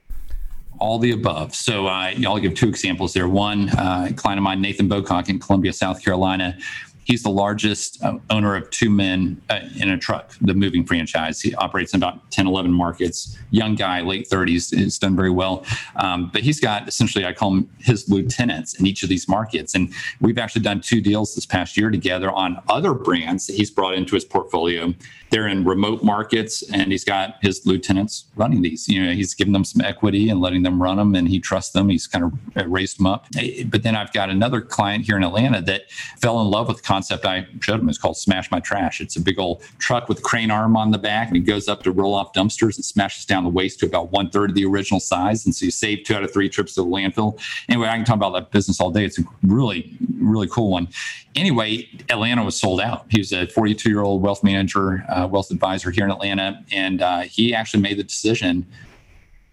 [0.79, 1.55] all the above.
[1.55, 3.29] So uh, I'll give two examples there.
[3.29, 6.59] One, uh, client of mine, Nathan Bocock in Columbia, South Carolina,
[7.07, 11.41] He's the largest uh, owner of two men uh, in a truck, the moving franchise.
[11.41, 13.39] He operates in about 10, 11 markets.
[13.53, 15.65] Young guy, late 30s, has done very well.
[15.95, 19.77] Um, but he's got essentially, I call him his lieutenants in each of these markets.
[19.77, 23.71] And we've actually done two deals this past year together on other brands that he's
[23.71, 24.93] brought into his portfolio.
[25.31, 28.89] They're in remote markets, and he's got his lieutenants running these.
[28.89, 31.73] You know, he's given them some equity and letting them run them, and he trusts
[31.73, 31.89] them.
[31.89, 33.27] He's kind of raised them up.
[33.67, 35.91] But then I've got another client here in Atlanta that
[36.21, 37.91] fell in love with concept I showed him.
[37.91, 39.03] It's called Smash My Trash.
[39.03, 41.83] It's a big old truck with crane arm on the back, and it goes up
[41.83, 44.65] to roll off dumpsters and smashes down the waste to about one third of the
[44.65, 45.45] original size.
[45.45, 47.39] And so you save two out of three trips to the landfill.
[47.69, 49.05] Anyway, I can talk about that business all day.
[49.05, 50.89] It's a really, really cool one.
[51.35, 53.05] Anyway, Atlanta was sold out.
[53.11, 57.03] He was a 42 year old wealth manager, uh, wealth advisor here in Atlanta, and
[57.03, 58.65] uh, he actually made the decision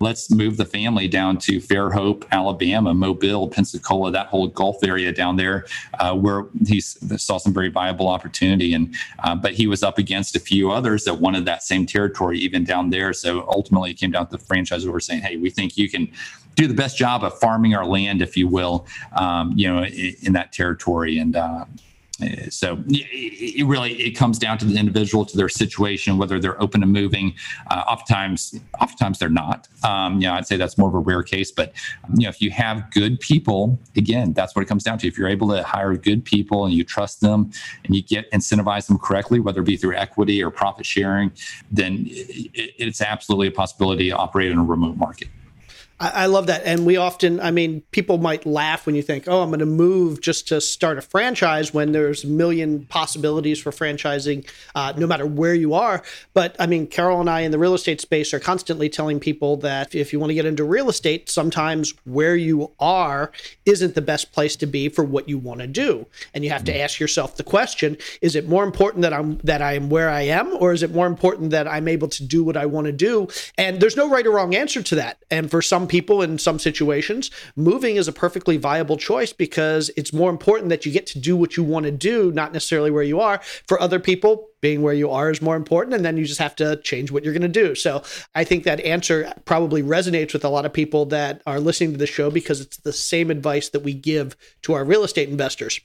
[0.03, 5.37] let's move the family down to Fairhope, Alabama, Mobile, Pensacola, that whole Gulf area down
[5.37, 5.65] there,
[5.99, 8.73] uh, where he saw some very viable opportunity.
[8.73, 8.93] And
[9.23, 12.65] uh, but he was up against a few others that wanted that same territory, even
[12.65, 13.13] down there.
[13.13, 16.11] So ultimately, it came down to the franchisor saying, "Hey, we think you can."
[16.55, 20.15] Do the best job of farming our land, if you will, um, you know, in,
[20.21, 21.65] in, that territory, and uh,
[22.49, 26.81] so it really it comes down to the individual to their situation whether they're open
[26.81, 27.33] to moving.
[27.71, 29.67] Uh, oftentimes oftentimes they're not.
[29.83, 31.73] Um, you know i'd say that's more of a rare case but
[32.15, 35.07] you know if you have good people again that's what it comes down to.
[35.07, 37.51] If you're able to hire good people and you trust them
[37.83, 41.31] and you get incentivize them correctly whether it be through equity or profit sharing
[41.71, 45.27] then it's absolutely a possibility to operate in a remote market
[45.99, 46.63] I, love that.
[46.65, 49.65] And we often, I mean, people might laugh when you think, oh, I'm going to
[49.65, 55.07] move just to start a franchise when there's a million possibilities for franchising, uh, no
[55.07, 56.03] matter where you are.
[56.33, 59.57] But I mean, Carol and I in the real estate space are constantly telling people
[59.57, 63.31] that if you want to get into real estate, sometimes where you are
[63.65, 66.05] isn't the best place to be for what you want to do.
[66.33, 69.61] And you have to ask yourself the question, is it more important that I'm that
[69.61, 72.43] I am where I am, or is it more important that I'm able to do
[72.43, 73.27] what I want to do?
[73.57, 75.19] And there's no right or wrong answer to that.
[75.31, 80.13] And for some people in some situations, moving is a perfectly viable choice because it's
[80.13, 83.03] more important that you get to do what you want to do, not necessarily where
[83.03, 83.41] you are.
[83.67, 86.55] For other people, being where you are is more important and then you just have
[86.55, 88.01] to change what you're going to do so
[88.33, 91.97] i think that answer probably resonates with a lot of people that are listening to
[91.97, 95.81] the show because it's the same advice that we give to our real estate investors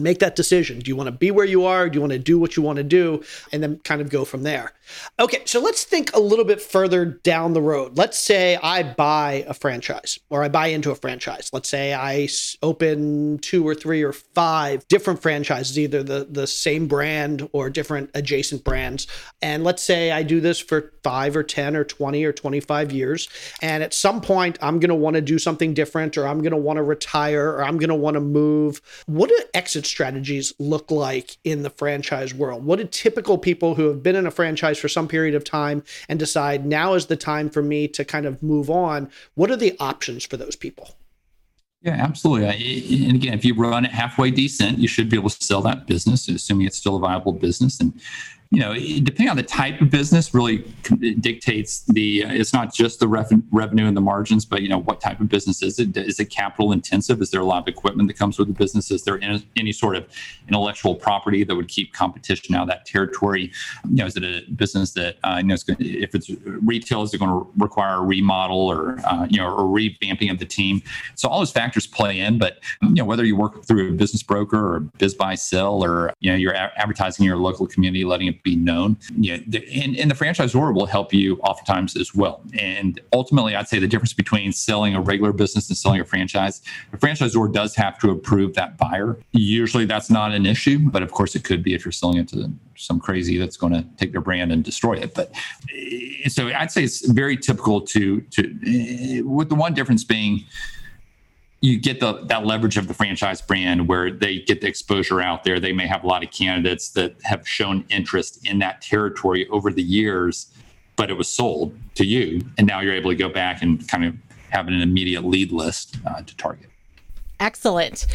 [0.00, 0.80] make that decision.
[0.80, 1.88] Do you want to be where you are?
[1.88, 3.22] Do you want to do what you want to do?
[3.52, 4.72] And then kind of go from there.
[5.18, 7.96] Okay, so let's think a little bit further down the road.
[7.96, 11.50] Let's say I buy a franchise or I buy into a franchise.
[11.52, 12.28] Let's say I
[12.62, 18.10] open two or three or five different franchises, either the, the same brand or different
[18.14, 19.06] adjacent brands.
[19.42, 23.28] And let's say I do this for five or 10 or 20 or 25 years.
[23.62, 26.52] And at some point, I'm going to want to do something different or I'm going
[26.52, 28.80] to want to retire or I'm going to want to move.
[29.06, 32.64] What do exit strategies look like in the franchise world?
[32.64, 35.82] What do typical people who have been in a franchise for some period of time
[36.08, 39.10] and decide now is the time for me to kind of move on?
[39.34, 40.96] What are the options for those people?
[41.82, 42.46] Yeah, absolutely.
[43.06, 45.86] And again, if you run it halfway decent, you should be able to sell that
[45.86, 47.80] business, assuming it's still a viable business.
[47.80, 47.98] And
[48.52, 50.58] you know, depending on the type of business, really
[51.20, 52.22] dictates the.
[52.22, 55.62] It's not just the revenue and the margins, but you know, what type of business
[55.62, 55.96] is it?
[55.96, 57.22] Is it capital intensive?
[57.22, 58.90] Is there a lot of equipment that comes with the business?
[58.90, 59.20] Is there
[59.56, 60.08] any sort of
[60.48, 63.52] intellectual property that would keep competition out of that territory?
[63.88, 67.02] You know, is it a business that uh, you know, it's going if it's retail,
[67.02, 70.44] is it going to require a remodel or uh, you know, or revamping of the
[70.44, 70.82] team?
[71.14, 72.38] So all those factors play in.
[72.38, 76.36] But you know, whether you work through a business broker or BizBuySell, or you know,
[76.36, 78.96] you're advertising in your local community, letting be known.
[79.16, 82.42] Know, and, and the franchisor will help you oftentimes as well.
[82.58, 86.62] And ultimately, I'd say the difference between selling a regular business and selling a franchise,
[86.90, 89.18] the franchisor does have to approve that buyer.
[89.32, 92.28] Usually that's not an issue, but of course it could be if you're selling it
[92.28, 95.14] to some crazy that's going to take their brand and destroy it.
[95.14, 95.32] But
[95.74, 100.44] eh, so I'd say it's very typical to to eh, with the one difference being
[101.60, 105.44] you get the that leverage of the franchise brand where they get the exposure out
[105.44, 105.60] there.
[105.60, 109.70] They may have a lot of candidates that have shown interest in that territory over
[109.70, 110.52] the years,
[110.96, 114.04] but it was sold to you, and now you're able to go back and kind
[114.04, 114.14] of
[114.50, 116.68] have an immediate lead list uh, to target.
[117.38, 118.06] Excellent.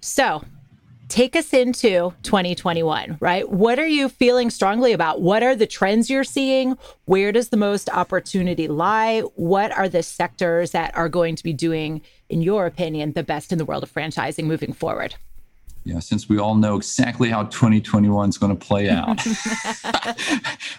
[0.00, 0.44] So
[1.08, 3.48] take us into 2021, right?
[3.48, 5.20] What are you feeling strongly about?
[5.20, 6.76] What are the trends you're seeing?
[7.04, 9.20] Where does the most opportunity lie?
[9.36, 12.02] What are the sectors that are going to be doing,
[12.34, 15.14] in your opinion, the best in the world of franchising moving forward?
[15.86, 19.20] Yeah, since we all know exactly how 2021 is going to play out,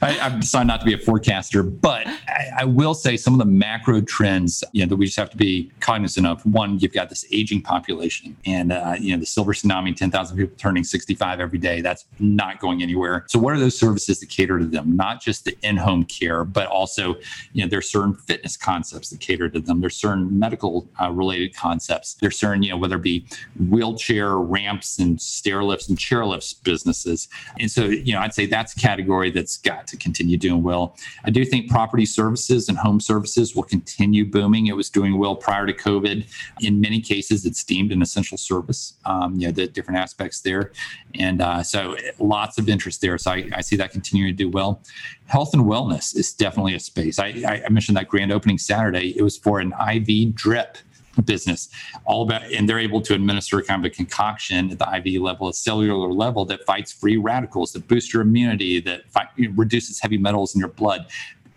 [0.01, 3.37] I, have decided not to be a forecaster, but I, I, will say some of
[3.37, 6.43] the macro trends you know, that we just have to be cognizant of.
[6.43, 10.55] One, you've got this aging population, and uh, you know the silver tsunami, 10,000 people
[10.57, 11.81] turning 65 every day.
[11.81, 13.25] That's not going anywhere.
[13.27, 14.95] So, what are those services that cater to them?
[14.95, 17.13] Not just the in-home care, but also
[17.53, 19.81] you know there's certain fitness concepts that cater to them.
[19.81, 22.15] There's certain medical uh, related concepts.
[22.15, 23.27] There's certain you know whether it be
[23.69, 27.27] wheelchair ramps and stair lifts and chair lifts businesses.
[27.59, 30.97] And so, you know, I'd say that's a category that's got to continue doing well.
[31.23, 34.67] I do think property services and home services will continue booming.
[34.67, 36.25] It was doing well prior to COVID.
[36.61, 40.71] In many cases, it's deemed an essential service, um, you know, the different aspects there.
[41.19, 43.17] And uh, so lots of interest there.
[43.17, 44.81] So I, I, see that continuing to do well.
[45.27, 47.19] Health and wellness is definitely a space.
[47.19, 49.17] I, I mentioned that grand opening Saturday.
[49.17, 50.77] It was for an IV drip
[51.21, 51.69] business
[52.05, 55.47] all about and they're able to administer kind of a concoction at the iv level
[55.47, 60.17] a cellular level that fights free radicals that boosts your immunity that fight, reduces heavy
[60.17, 61.05] metals in your blood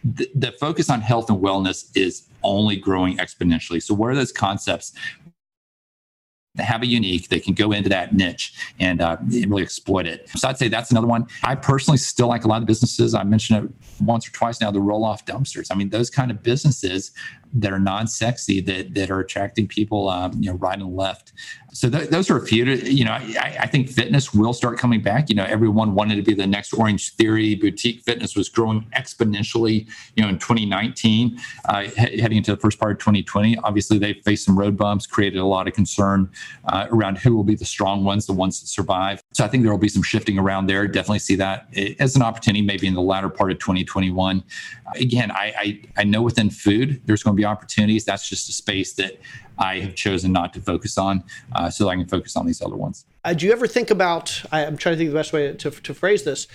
[0.05, 4.33] the, the focus on health and wellness is only growing exponentially so what are those
[4.33, 4.93] concepts
[6.63, 10.29] have a unique, they can go into that niche and, uh, and, really exploit it.
[10.31, 11.27] So I'd say that's another one.
[11.45, 13.15] I personally still like a lot of businesses.
[13.15, 15.69] I mentioned it once or twice now, the roll off dumpsters.
[15.71, 17.13] I mean, those kind of businesses
[17.53, 21.33] that are non-sexy that that are attracting people um, you know right and left.
[21.73, 24.79] So th- those are a few to, you know I, I, think fitness will start
[24.79, 25.29] coming back.
[25.29, 29.87] You know everyone wanted to be the next Orangetheory boutique fitness was growing exponentially
[30.17, 34.15] you know in 2019 uh, he- heading into the first part of 2020 obviously they
[34.25, 36.31] faced some road bumps created a lot of concern
[36.67, 39.23] uh, around who will be the strong ones the ones that survive.
[39.33, 40.87] So i think there will be some shifting around there.
[40.87, 41.69] Definitely see that
[41.99, 44.43] as an opportunity maybe in the latter part of 2021
[44.97, 48.05] again I, I, I know within food there's going be opportunities.
[48.05, 49.13] That's just a space that
[49.59, 51.25] I have chosen not to focus on,
[51.57, 53.07] uh, so I can focus on these other ones.
[53.25, 54.27] Uh, do you ever think about?
[54.53, 56.47] I, I'm trying to think the best way to, to phrase this: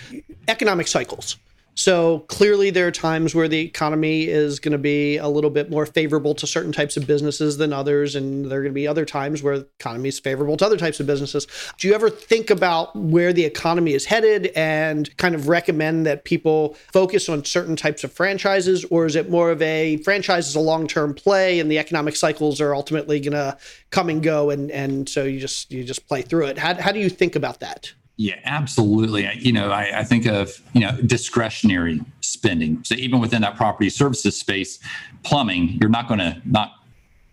[0.48, 1.36] economic cycles.
[1.76, 5.70] So clearly, there are times where the economy is going to be a little bit
[5.70, 8.86] more favorable to certain types of businesses than others, and there are going to be
[8.86, 11.48] other times where the economy is favorable to other types of businesses.
[11.78, 16.24] Do you ever think about where the economy is headed and kind of recommend that
[16.24, 20.54] people focus on certain types of franchises, or is it more of a franchise is
[20.54, 23.58] a long term play, and the economic cycles are ultimately going to
[23.90, 26.56] come and go, and and so you just you just play through it?
[26.56, 27.92] How how do you think about that?
[28.16, 29.28] Yeah, absolutely.
[29.40, 32.82] You know, I, I, think of you know discretionary spending.
[32.84, 34.78] So even within that property services space,
[35.24, 36.74] plumbing, you're not going to not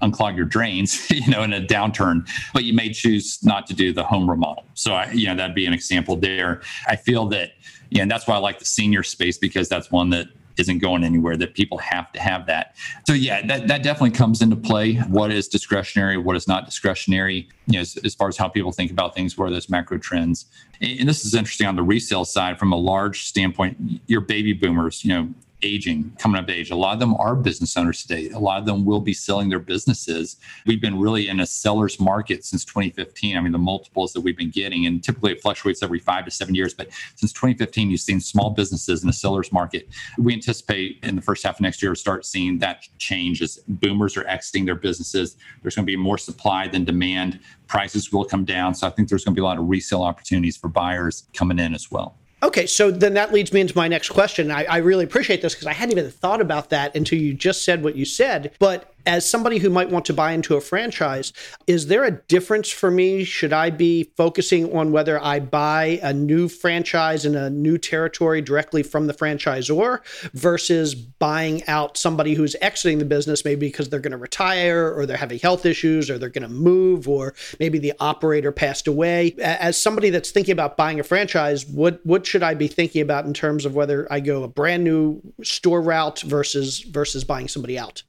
[0.01, 3.93] unclog your drains, you know, in a downturn, but you may choose not to do
[3.93, 4.65] the home remodel.
[4.73, 6.61] So I, you know, that'd be an example there.
[6.87, 7.51] I feel that,
[7.91, 10.27] yeah, and that's why I like the senior space because that's one that
[10.61, 12.75] isn't going anywhere that people have to have that.
[13.05, 14.95] So yeah that, that definitely comes into play.
[14.95, 18.71] What is discretionary what is not discretionary you know as, as far as how people
[18.71, 20.45] think about things what are those macro trends?
[20.79, 23.77] And this is interesting on the resale side from a large standpoint.
[24.07, 25.33] Your baby boomers you know
[25.63, 26.71] aging, coming up age.
[26.71, 28.29] A lot of them are business owners today.
[28.29, 30.37] A lot of them will be selling their businesses.
[30.65, 33.37] We've been really in a seller's market since 2015.
[33.37, 36.31] I mean, the multiples that we've been getting, and typically it fluctuates every five to
[36.31, 39.87] seven years, but since 2015, you've seen small businesses in a seller's market.
[40.17, 43.59] We anticipate in the first half of next year to start seeing that change as
[43.67, 45.37] boomers are exiting their businesses.
[45.61, 47.39] There's going to be more supply than demand.
[47.67, 48.73] Prices will come down.
[48.73, 51.59] So I think there's going to be a lot of resale opportunities for buyers coming
[51.59, 52.17] in as well.
[52.43, 54.49] Okay, so then that leads me into my next question.
[54.49, 57.63] I, I really appreciate this because I hadn't even thought about that until you just
[57.63, 58.51] said what you said.
[58.57, 61.33] But as somebody who might want to buy into a franchise,
[61.67, 63.23] is there a difference for me?
[63.23, 68.41] Should I be focusing on whether I buy a new franchise in a new territory
[68.41, 69.99] directly from the franchisor
[70.33, 75.05] versus buying out somebody who's exiting the business, maybe because they're going to retire or
[75.05, 79.35] they're having health issues or they're going to move or maybe the operator passed away?
[79.41, 83.25] As somebody that's thinking about buying a franchise, what what should I be thinking about
[83.25, 87.77] in terms of whether I go a brand new store route versus versus buying somebody
[87.77, 88.03] out?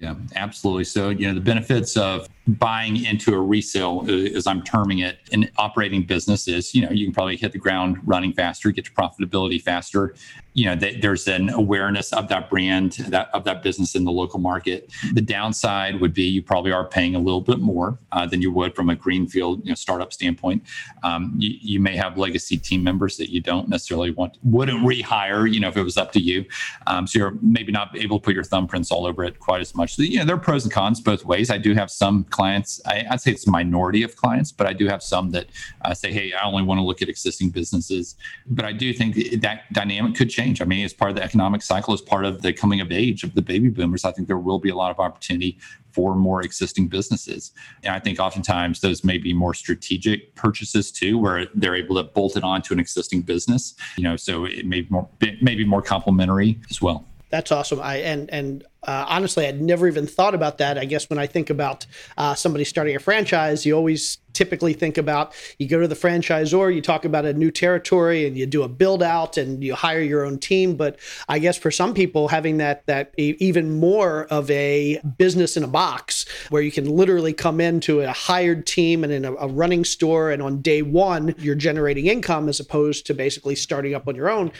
[0.00, 0.84] Yeah, absolutely.
[0.84, 2.26] So, you know, the benefits of
[2.58, 6.90] buying into a resale, uh, as I'm terming it, in operating business is, you know,
[6.90, 10.14] you can probably hit the ground running faster, get to profitability faster.
[10.52, 14.40] You know there's an awareness of that brand that of that business in the local
[14.40, 14.90] market.
[15.12, 18.50] The downside would be you probably are paying a little bit more uh, than you
[18.50, 20.64] would from a greenfield you know startup standpoint.
[21.04, 25.50] Um, you, you, may have legacy team members that you don't necessarily want wouldn't rehire
[25.50, 26.44] you know if it was up to you.
[26.88, 29.76] Um, so you're maybe not able to put your thumbprints all over it quite as
[29.76, 29.94] much.
[29.94, 31.48] So you know there are pros and cons both ways.
[31.48, 34.72] I do have some clients I, would say it's a minority of clients but i
[34.72, 35.46] do have some that
[35.84, 38.16] uh, say hey i only want to look at existing businesses
[38.46, 40.60] but i do think that dynamic could change change.
[40.60, 43.24] I mean, as part of the economic cycle, as part of the coming of age
[43.24, 45.58] of the baby boomers, I think there will be a lot of opportunity
[45.92, 47.52] for more existing businesses.
[47.82, 52.04] And I think oftentimes those may be more strategic purchases too, where they're able to
[52.04, 53.74] bolt it onto an existing business.
[53.96, 55.08] You know, so it may be more
[55.40, 57.09] maybe more complementary as well.
[57.30, 57.80] That's awesome.
[57.80, 60.78] I and and uh, honestly, I'd never even thought about that.
[60.78, 64.96] I guess when I think about uh, somebody starting a franchise, you always typically think
[64.96, 68.62] about you go to the franchisor, you talk about a new territory, and you do
[68.62, 70.76] a build out and you hire your own team.
[70.76, 75.62] But I guess for some people, having that that even more of a business in
[75.62, 79.46] a box, where you can literally come into a hired team and in a, a
[79.46, 84.08] running store, and on day one you're generating income as opposed to basically starting up
[84.08, 84.50] on your own.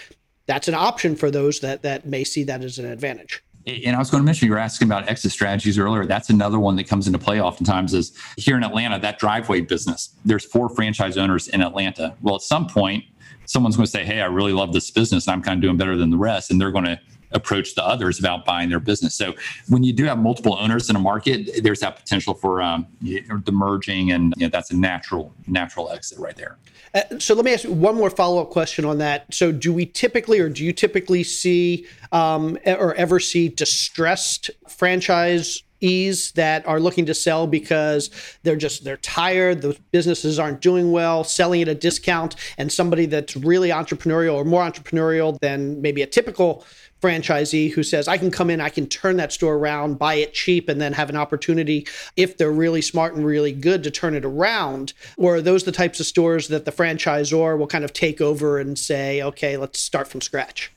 [0.51, 3.99] That's an option for those that that may see that as an advantage and I
[3.99, 6.07] was going to mention you were asking about exit strategies earlier.
[6.07, 10.15] That's another one that comes into play oftentimes is here in Atlanta, that driveway business.
[10.25, 12.17] There's four franchise owners in Atlanta.
[12.23, 13.05] Well, at some point,
[13.45, 15.27] someone's going to say, Hey, I really love this business.
[15.27, 16.51] And I'm kind of doing better than the rest.
[16.51, 16.99] And they're going to
[17.33, 19.15] approach the others about buying their business.
[19.15, 19.35] So
[19.69, 23.53] when you do have multiple owners in a market, there's that potential for um, the
[23.53, 26.59] merging, and you know, that's a natural natural exit right there.
[26.95, 29.33] Uh, so let me ask you one more follow up question on that.
[29.33, 35.63] So do we typically, or do you typically see, um, or ever see distressed franchise
[35.81, 38.11] ease that are looking to sell because
[38.43, 43.07] they're just they're tired the businesses aren't doing well selling at a discount and somebody
[43.07, 46.65] that's really entrepreneurial or more entrepreneurial than maybe a typical
[47.01, 50.35] franchisee who says, I can come in, I can turn that store around, buy it
[50.35, 51.87] cheap, and then have an opportunity,
[52.17, 54.93] if they're really smart and really good, to turn it around?
[55.17, 58.59] Or are those the types of stores that the franchisor will kind of take over
[58.59, 60.73] and say, okay, let's start from scratch?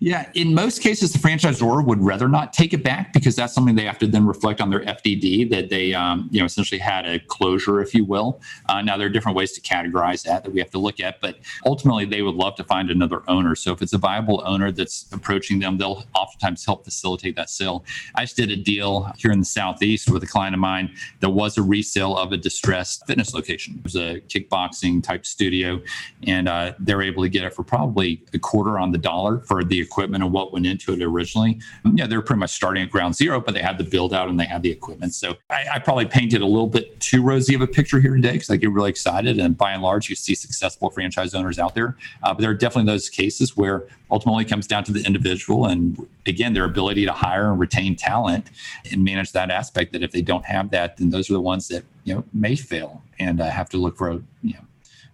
[0.00, 3.74] Yeah, in most cases, the franchisor would rather not take it back because that's something
[3.74, 7.04] they have to then reflect on their FDD that they, um, you know, essentially had
[7.04, 8.40] a closure, if you will.
[8.68, 11.20] Uh, now there are different ways to categorize that that we have to look at,
[11.20, 13.56] but ultimately they would love to find another owner.
[13.56, 17.84] So if it's a viable owner that's approaching them, they'll oftentimes help facilitate that sale.
[18.14, 21.30] I just did a deal here in the southeast with a client of mine that
[21.30, 23.74] was a resale of a distressed fitness location.
[23.78, 25.82] It was a kickboxing type studio,
[26.24, 29.64] and uh, they're able to get it for probably a quarter on the dollar for
[29.64, 31.60] the equipment and what went into it originally.
[31.94, 34.38] Yeah, they're pretty much starting at ground zero, but they had the build out and
[34.38, 35.14] they had the equipment.
[35.14, 38.32] So I, I probably painted a little bit too rosy of a picture here today
[38.32, 39.38] because I get really excited.
[39.38, 41.96] And by and large, you see successful franchise owners out there.
[42.22, 46.06] Uh, but there are definitely those cases where ultimately comes down to the individual and
[46.26, 48.50] again their ability to hire and retain talent
[48.90, 51.68] and manage that aspect that if they don't have that then those are the ones
[51.68, 54.64] that you know may fail and uh, have to look for a you know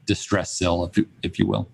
[0.06, 1.68] distress sale if, you, if you will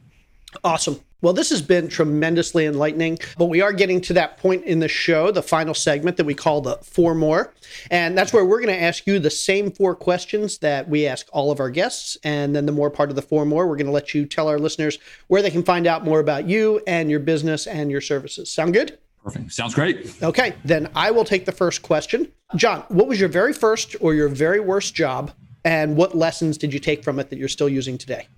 [0.64, 4.78] awesome well, this has been tremendously enlightening, but we are getting to that point in
[4.80, 7.52] the show, the final segment that we call the four more.
[7.90, 11.26] And that's where we're going to ask you the same four questions that we ask
[11.32, 12.16] all of our guests.
[12.24, 14.48] And then the more part of the four more, we're going to let you tell
[14.48, 14.98] our listeners
[15.28, 18.50] where they can find out more about you and your business and your services.
[18.52, 18.98] Sound good?
[19.22, 19.52] Perfect.
[19.52, 20.22] Sounds great.
[20.22, 22.32] Okay, then I will take the first question.
[22.56, 25.32] Jon, what was your very first or your very worst job?
[25.62, 28.28] And what lessons did you take from it that you're still using today?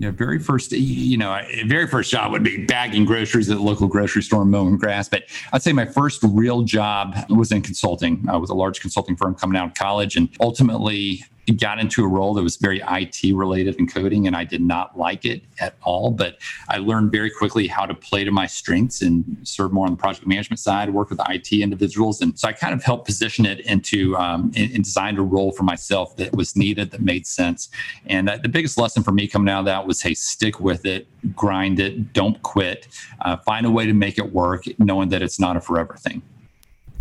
[0.00, 3.86] Know, very first, you know, very first job would be bagging groceries at the local
[3.86, 5.08] grocery store, mowing grass.
[5.08, 8.24] But I'd say my first real job was in consulting.
[8.28, 12.08] I was a large consulting firm coming out of college, and ultimately got into a
[12.08, 15.76] role that was very IT related and coding, and I did not like it at
[15.82, 16.10] all.
[16.10, 16.38] But
[16.68, 19.98] I learned very quickly how to play to my strengths and serve more on the
[19.98, 22.20] project management side, work with IT individuals.
[22.20, 25.52] And so I kind of helped position it into um, and, and, designed a role
[25.52, 27.70] for myself that was needed, that made sense.
[28.06, 31.06] And the biggest lesson for me coming out of that was hey, stick with it,
[31.34, 32.88] grind it, don't quit,
[33.22, 36.22] uh, find a way to make it work, knowing that it's not a forever thing.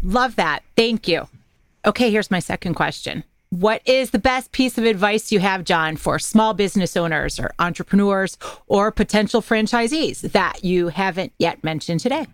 [0.02, 0.64] Love that.
[0.76, 1.28] Thank you.
[1.86, 3.24] Okay, here's my second question.
[3.54, 7.54] What is the best piece of advice you have, Jon, for small business owners or
[7.60, 8.36] entrepreneurs
[8.66, 12.26] or potential franchisees that you haven't yet mentioned today?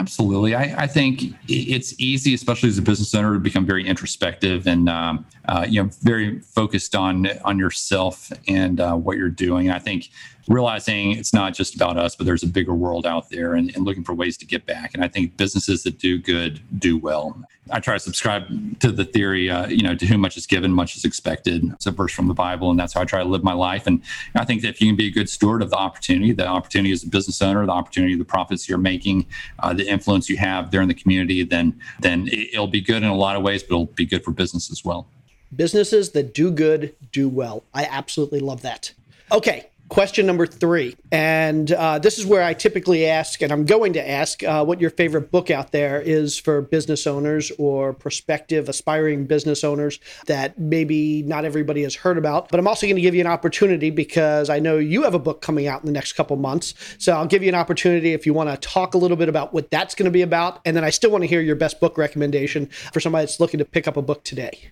[0.00, 0.56] Absolutely.
[0.56, 4.88] I, I, think it's easy, especially as a business owner, to become very introspective and
[4.88, 9.70] um, uh, you know very focused on on yourself and uh, what you're doing.
[9.70, 10.10] I think
[10.48, 13.84] realizing it's not just about us, but there's a bigger world out there and, and,
[13.84, 14.92] looking for ways to get back.
[14.94, 17.40] And I think businesses that do good do well.
[17.70, 20.72] I try to subscribe to the theory, uh, you know, to whom much is given,
[20.72, 21.64] much is expected.
[21.74, 23.86] It's a verse from the Bible, and that's how I try to live my life.
[23.86, 24.02] And
[24.34, 26.92] I think that if you can be a good steward of the opportunity, the opportunity
[26.92, 29.26] as a business owner, the opportunity, the profits you're making,
[29.58, 33.08] uh, the influence you have there in the community, then then it'll be good in
[33.08, 35.06] a lot of ways, but it'll be good for business as well.
[35.54, 37.64] Businesses that do good do well.
[37.74, 38.92] I absolutely love that.
[39.30, 40.96] Okay, Question number three.
[41.10, 44.82] And uh, this is where I typically ask, and I'm going to ask, uh, what
[44.82, 50.58] your favorite book out there is for business owners or prospective aspiring business owners that
[50.58, 52.50] maybe not everybody has heard about.
[52.50, 55.18] But I'm also going to give you an opportunity because I know you have a
[55.18, 56.74] book coming out in the next couple months.
[56.98, 59.54] So I'll give you an opportunity if you want to talk a little bit about
[59.54, 60.60] what that's going to be about.
[60.66, 63.58] And then I still want to hear your best book recommendation for somebody that's looking
[63.58, 64.70] to pick up a book today.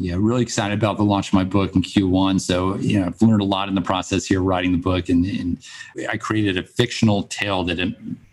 [0.00, 2.40] Yeah, really excited about the launch of my book in Q1.
[2.40, 5.26] So, you know, I've learned a lot in the process here writing the book, and,
[5.26, 5.58] and
[6.08, 7.80] I created a fictional tale that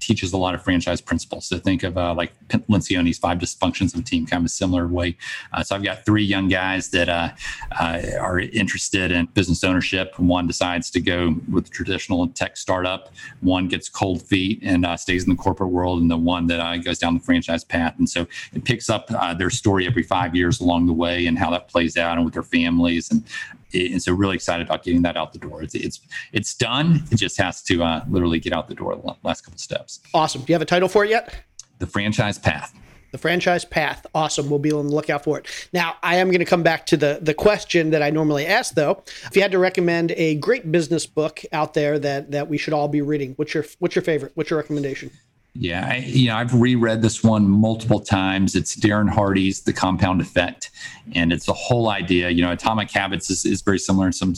[0.06, 1.45] teaches a lot of franchise principles.
[1.45, 4.88] So, think of uh, like Lencioni's five dysfunctions of a team, kind of a similar
[4.88, 5.18] way.
[5.51, 7.30] Uh, so, I've got three young guys that uh,
[7.80, 10.18] uh are interested in business ownership.
[10.20, 15.24] One decides to go with traditional tech startup, one gets cold feet and uh, stays
[15.24, 17.95] in the corporate world, and the one that uh, goes down the franchise path.
[17.97, 21.49] And so, it picks up their story every five years along the way and how
[21.51, 23.24] that plays out and with their families and
[23.74, 25.63] and so really excited about getting that out the door.
[25.63, 25.99] It's it's,
[26.32, 27.03] it's done.
[27.11, 29.99] It just has to uh, literally get out the door the last couple steps.
[30.13, 30.41] Awesome.
[30.41, 31.36] Do you have a title for it yet?
[31.80, 32.74] The franchise path.
[33.11, 34.05] The franchise path.
[34.13, 34.49] Awesome.
[34.49, 35.47] We'll be on the lookout for it.
[35.72, 38.76] Now, I am going to come back to the the question that I normally ask,
[38.76, 39.03] though.
[39.26, 42.74] If you had to recommend a great business book out there that that we should
[42.74, 44.32] all be reading, what's your what's your favorite?
[44.36, 45.11] What's your recommendation?
[45.58, 48.56] Yeah, I, you know, I've reread this one multiple times.
[48.56, 50.70] It's Darren Hardy's The Compound Effect,
[51.14, 52.30] and it's a whole idea.
[52.30, 54.34] You know, Atomic Habits is, is very similar in some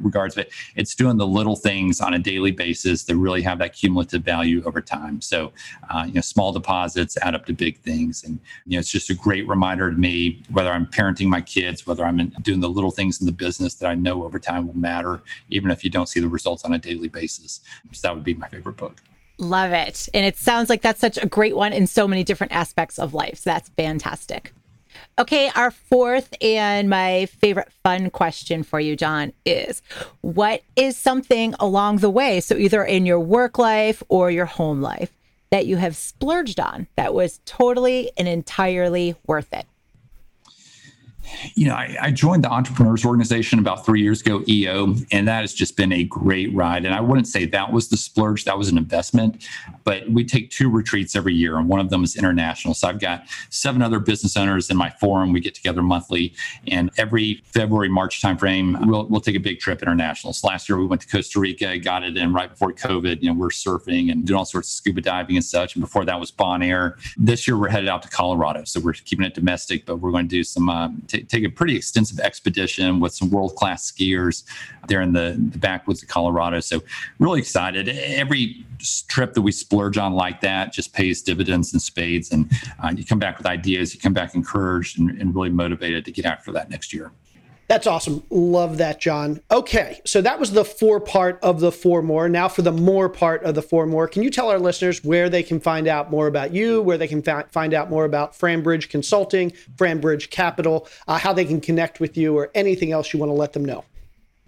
[0.00, 3.74] regards, but it's doing the little things on a daily basis that really have that
[3.74, 5.20] cumulative value over time.
[5.20, 5.52] So,
[5.90, 9.10] uh, you know, small deposits add up to big things, and you know, it's just
[9.10, 12.90] a great reminder to me whether I'm parenting my kids, whether I'm doing the little
[12.90, 16.08] things in the business that I know over time will matter, even if you don't
[16.08, 17.60] see the results on a daily basis.
[17.92, 19.02] So that would be my favorite book.
[19.38, 20.08] Love it.
[20.14, 23.14] And it sounds like that's such a great one in so many different aspects of
[23.14, 23.38] life.
[23.38, 24.52] So that's fantastic.
[25.18, 29.82] Okay, our fourth and my favorite fun question for you, Jon, is
[30.20, 34.80] what is something along the way, so either in your work life or your home
[34.80, 35.12] life,
[35.50, 39.66] that you have splurged on that was totally and entirely worth it?
[41.54, 45.40] You know, I, I, joined the Entrepreneurs Organization about three years ago, EO, and that
[45.40, 46.84] has just been a great ride.
[46.84, 49.46] And I wouldn't say that was the splurge, that was an investment.
[49.84, 52.74] But we take two retreats every year, and one of them is international.
[52.74, 55.32] So I've got seven other business owners in my forum.
[55.32, 56.34] We get together monthly,
[56.68, 60.32] and every February, March timeframe, we'll, we'll take a big trip international.
[60.32, 63.22] So last year we went to Costa Rica, got it in right before COVID.
[63.22, 65.74] You know, we're surfing and doing all sorts of scuba diving and such.
[65.74, 66.96] And before that was Bonaire.
[67.16, 68.64] This year we're headed out to Colorado.
[68.64, 71.48] So we're keeping it domestic, but we're going to do some uh, t- take a
[71.48, 74.44] pretty extensive expedition with some world class skiers
[74.88, 76.60] there in the, the backwoods of Colorado.
[76.60, 76.82] So
[77.18, 77.88] really excited.
[77.88, 78.64] Every
[79.08, 82.50] trip that we splurge on like that just pays dividends in spades, and
[82.82, 83.94] uh, you come back with ideas.
[83.94, 87.12] You come back encouraged and, and really motivated to get after that next year.
[87.66, 88.22] That's awesome.
[88.30, 89.40] Love that, Jon.
[89.50, 92.28] Okay, so that was the four part of the four more.
[92.28, 95.30] Now for the more part of the four more, can you tell our listeners where
[95.30, 98.38] they can find out more about you, where they can fa- find out more about
[98.38, 103.18] Franbridge Consulting, Franbridge Capital, uh, how they can connect with you, or anything else you
[103.18, 103.84] want to let them know?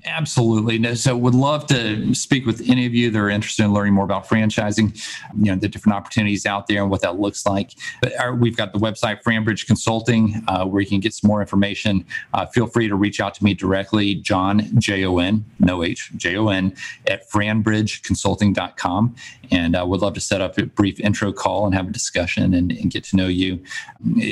[0.06, 0.94] Absolutely.
[0.94, 4.04] So would love to speak with any of you that are interested in learning more
[4.04, 4.96] about franchising,
[5.36, 7.72] you know, the different opportunities out there and what that looks like.
[8.00, 11.40] But our, we've got the website Franbridge Consulting uh, where you can get some more
[11.40, 12.04] information.
[12.32, 16.76] Uh, feel free to reach out to me directly, Jon, J-O-N, no H, J-O-N,
[17.08, 19.16] at franbridgeconsulting.com.
[19.50, 22.54] And uh, would love to set up a brief intro call and have a discussion
[22.54, 23.62] and, and get to know you.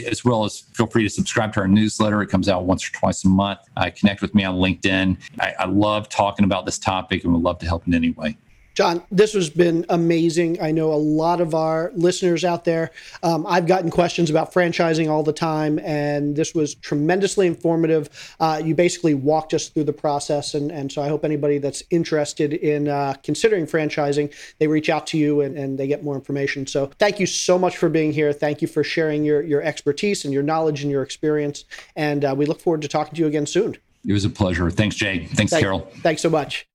[0.06, 2.22] As well as feel free to subscribe to our newsletter.
[2.22, 3.58] It comes out once or twice a month.
[3.76, 5.16] Uh, connect with me on LinkedIn.
[5.40, 8.36] I, I love talking about this topic and would love to help in any way.
[8.74, 10.60] Jon, this has been amazing.
[10.60, 12.90] I know a lot of our listeners out there.
[13.22, 18.10] Um, I've gotten questions about franchising all the time, and this was tremendously informative.
[18.40, 21.82] Uh, you basically walked us through the process, and, and so I hope anybody that's
[21.90, 26.16] interested in uh, considering franchising, they reach out to you and, and they get more
[26.16, 26.66] information.
[26.66, 28.34] So thank you so much for being here.
[28.34, 31.64] Thank you for sharing your, your expertise and your knowledge and your experience.
[31.96, 33.78] And uh, we look forward to talking to you again soon.
[34.06, 34.70] It was a pleasure.
[34.70, 35.26] Thanks, Jay.
[35.26, 35.80] Thanks, Thank, Carol.
[36.02, 36.66] Thanks so much.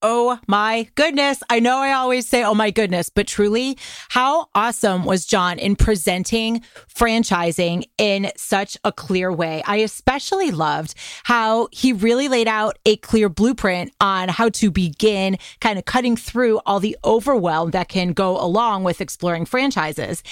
[0.00, 1.42] Oh my goodness.
[1.50, 3.76] I know I always say, oh my goodness, but truly,
[4.10, 6.62] how awesome was Jon in presenting
[6.94, 9.60] franchising in such a clear way?
[9.66, 10.94] I especially loved
[11.24, 16.16] how he really laid out a clear blueprint on how to begin kind of cutting
[16.16, 20.22] through all the overwhelm that can go along with exploring franchises.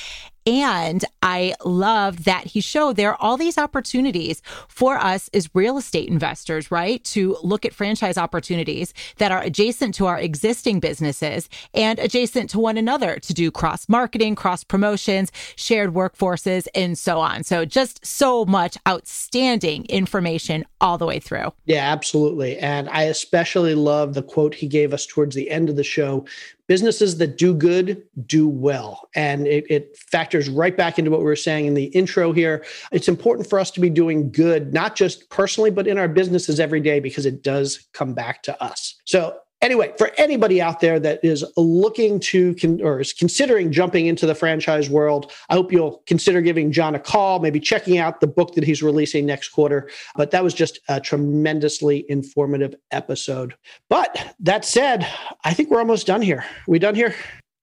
[0.46, 5.76] And I loved that he showed there are all these opportunities for us as real
[5.76, 7.02] estate investors, right?
[7.04, 12.60] To look at franchise opportunities that are adjacent to our existing businesses and adjacent to
[12.60, 17.42] one another to do cross marketing, cross promotions, shared workforces, and so on.
[17.42, 21.52] So just so much outstanding information all the way through.
[21.64, 22.56] Yeah, absolutely.
[22.58, 26.24] And I especially love the quote he gave us towards the end of the show
[26.66, 29.08] businesses that do good do well.
[29.14, 32.64] And it, it, factors right back into what we were saying in the intro here.
[32.92, 36.58] It's important for us to be doing good, not just personally, but in our businesses
[36.60, 39.00] every day because it does come back to us.
[39.04, 44.06] So anyway, for anybody out there that is looking to con- or is considering jumping
[44.06, 48.20] into the franchise world, I hope you'll consider giving Jon a call, maybe checking out
[48.20, 49.90] the book that he's releasing next quarter.
[50.14, 53.54] But that was just a tremendously informative episode.
[53.88, 55.06] But that said,
[55.44, 56.44] I think we're almost done here.
[56.66, 57.14] We done here?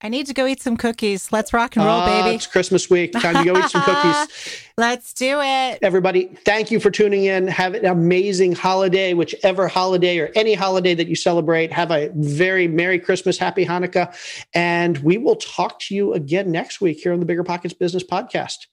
[0.04, 1.32] I need to go eat some cookies.
[1.32, 2.36] Let's rock and roll, uh, baby.
[2.36, 3.12] It's Christmas week.
[3.12, 4.62] Time to go eat some cookies.
[4.76, 5.78] Let's do it.
[5.80, 7.48] Everybody, thank you for tuning in.
[7.48, 11.72] Have an amazing holiday, whichever holiday or any holiday that you celebrate.
[11.72, 14.14] Have a very Merry Christmas, Happy Hanukkah.
[14.52, 18.66] And we will talk to you again next week here on the BiggerPockets Business Podcast.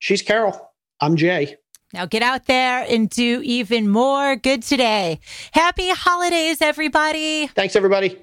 [0.00, 0.70] She's Carol.
[1.00, 1.56] I'm Jay.
[1.94, 5.20] Now get out there and do even more good today.
[5.52, 7.46] Happy holidays, everybody.
[7.46, 8.18] Thanks, everybody.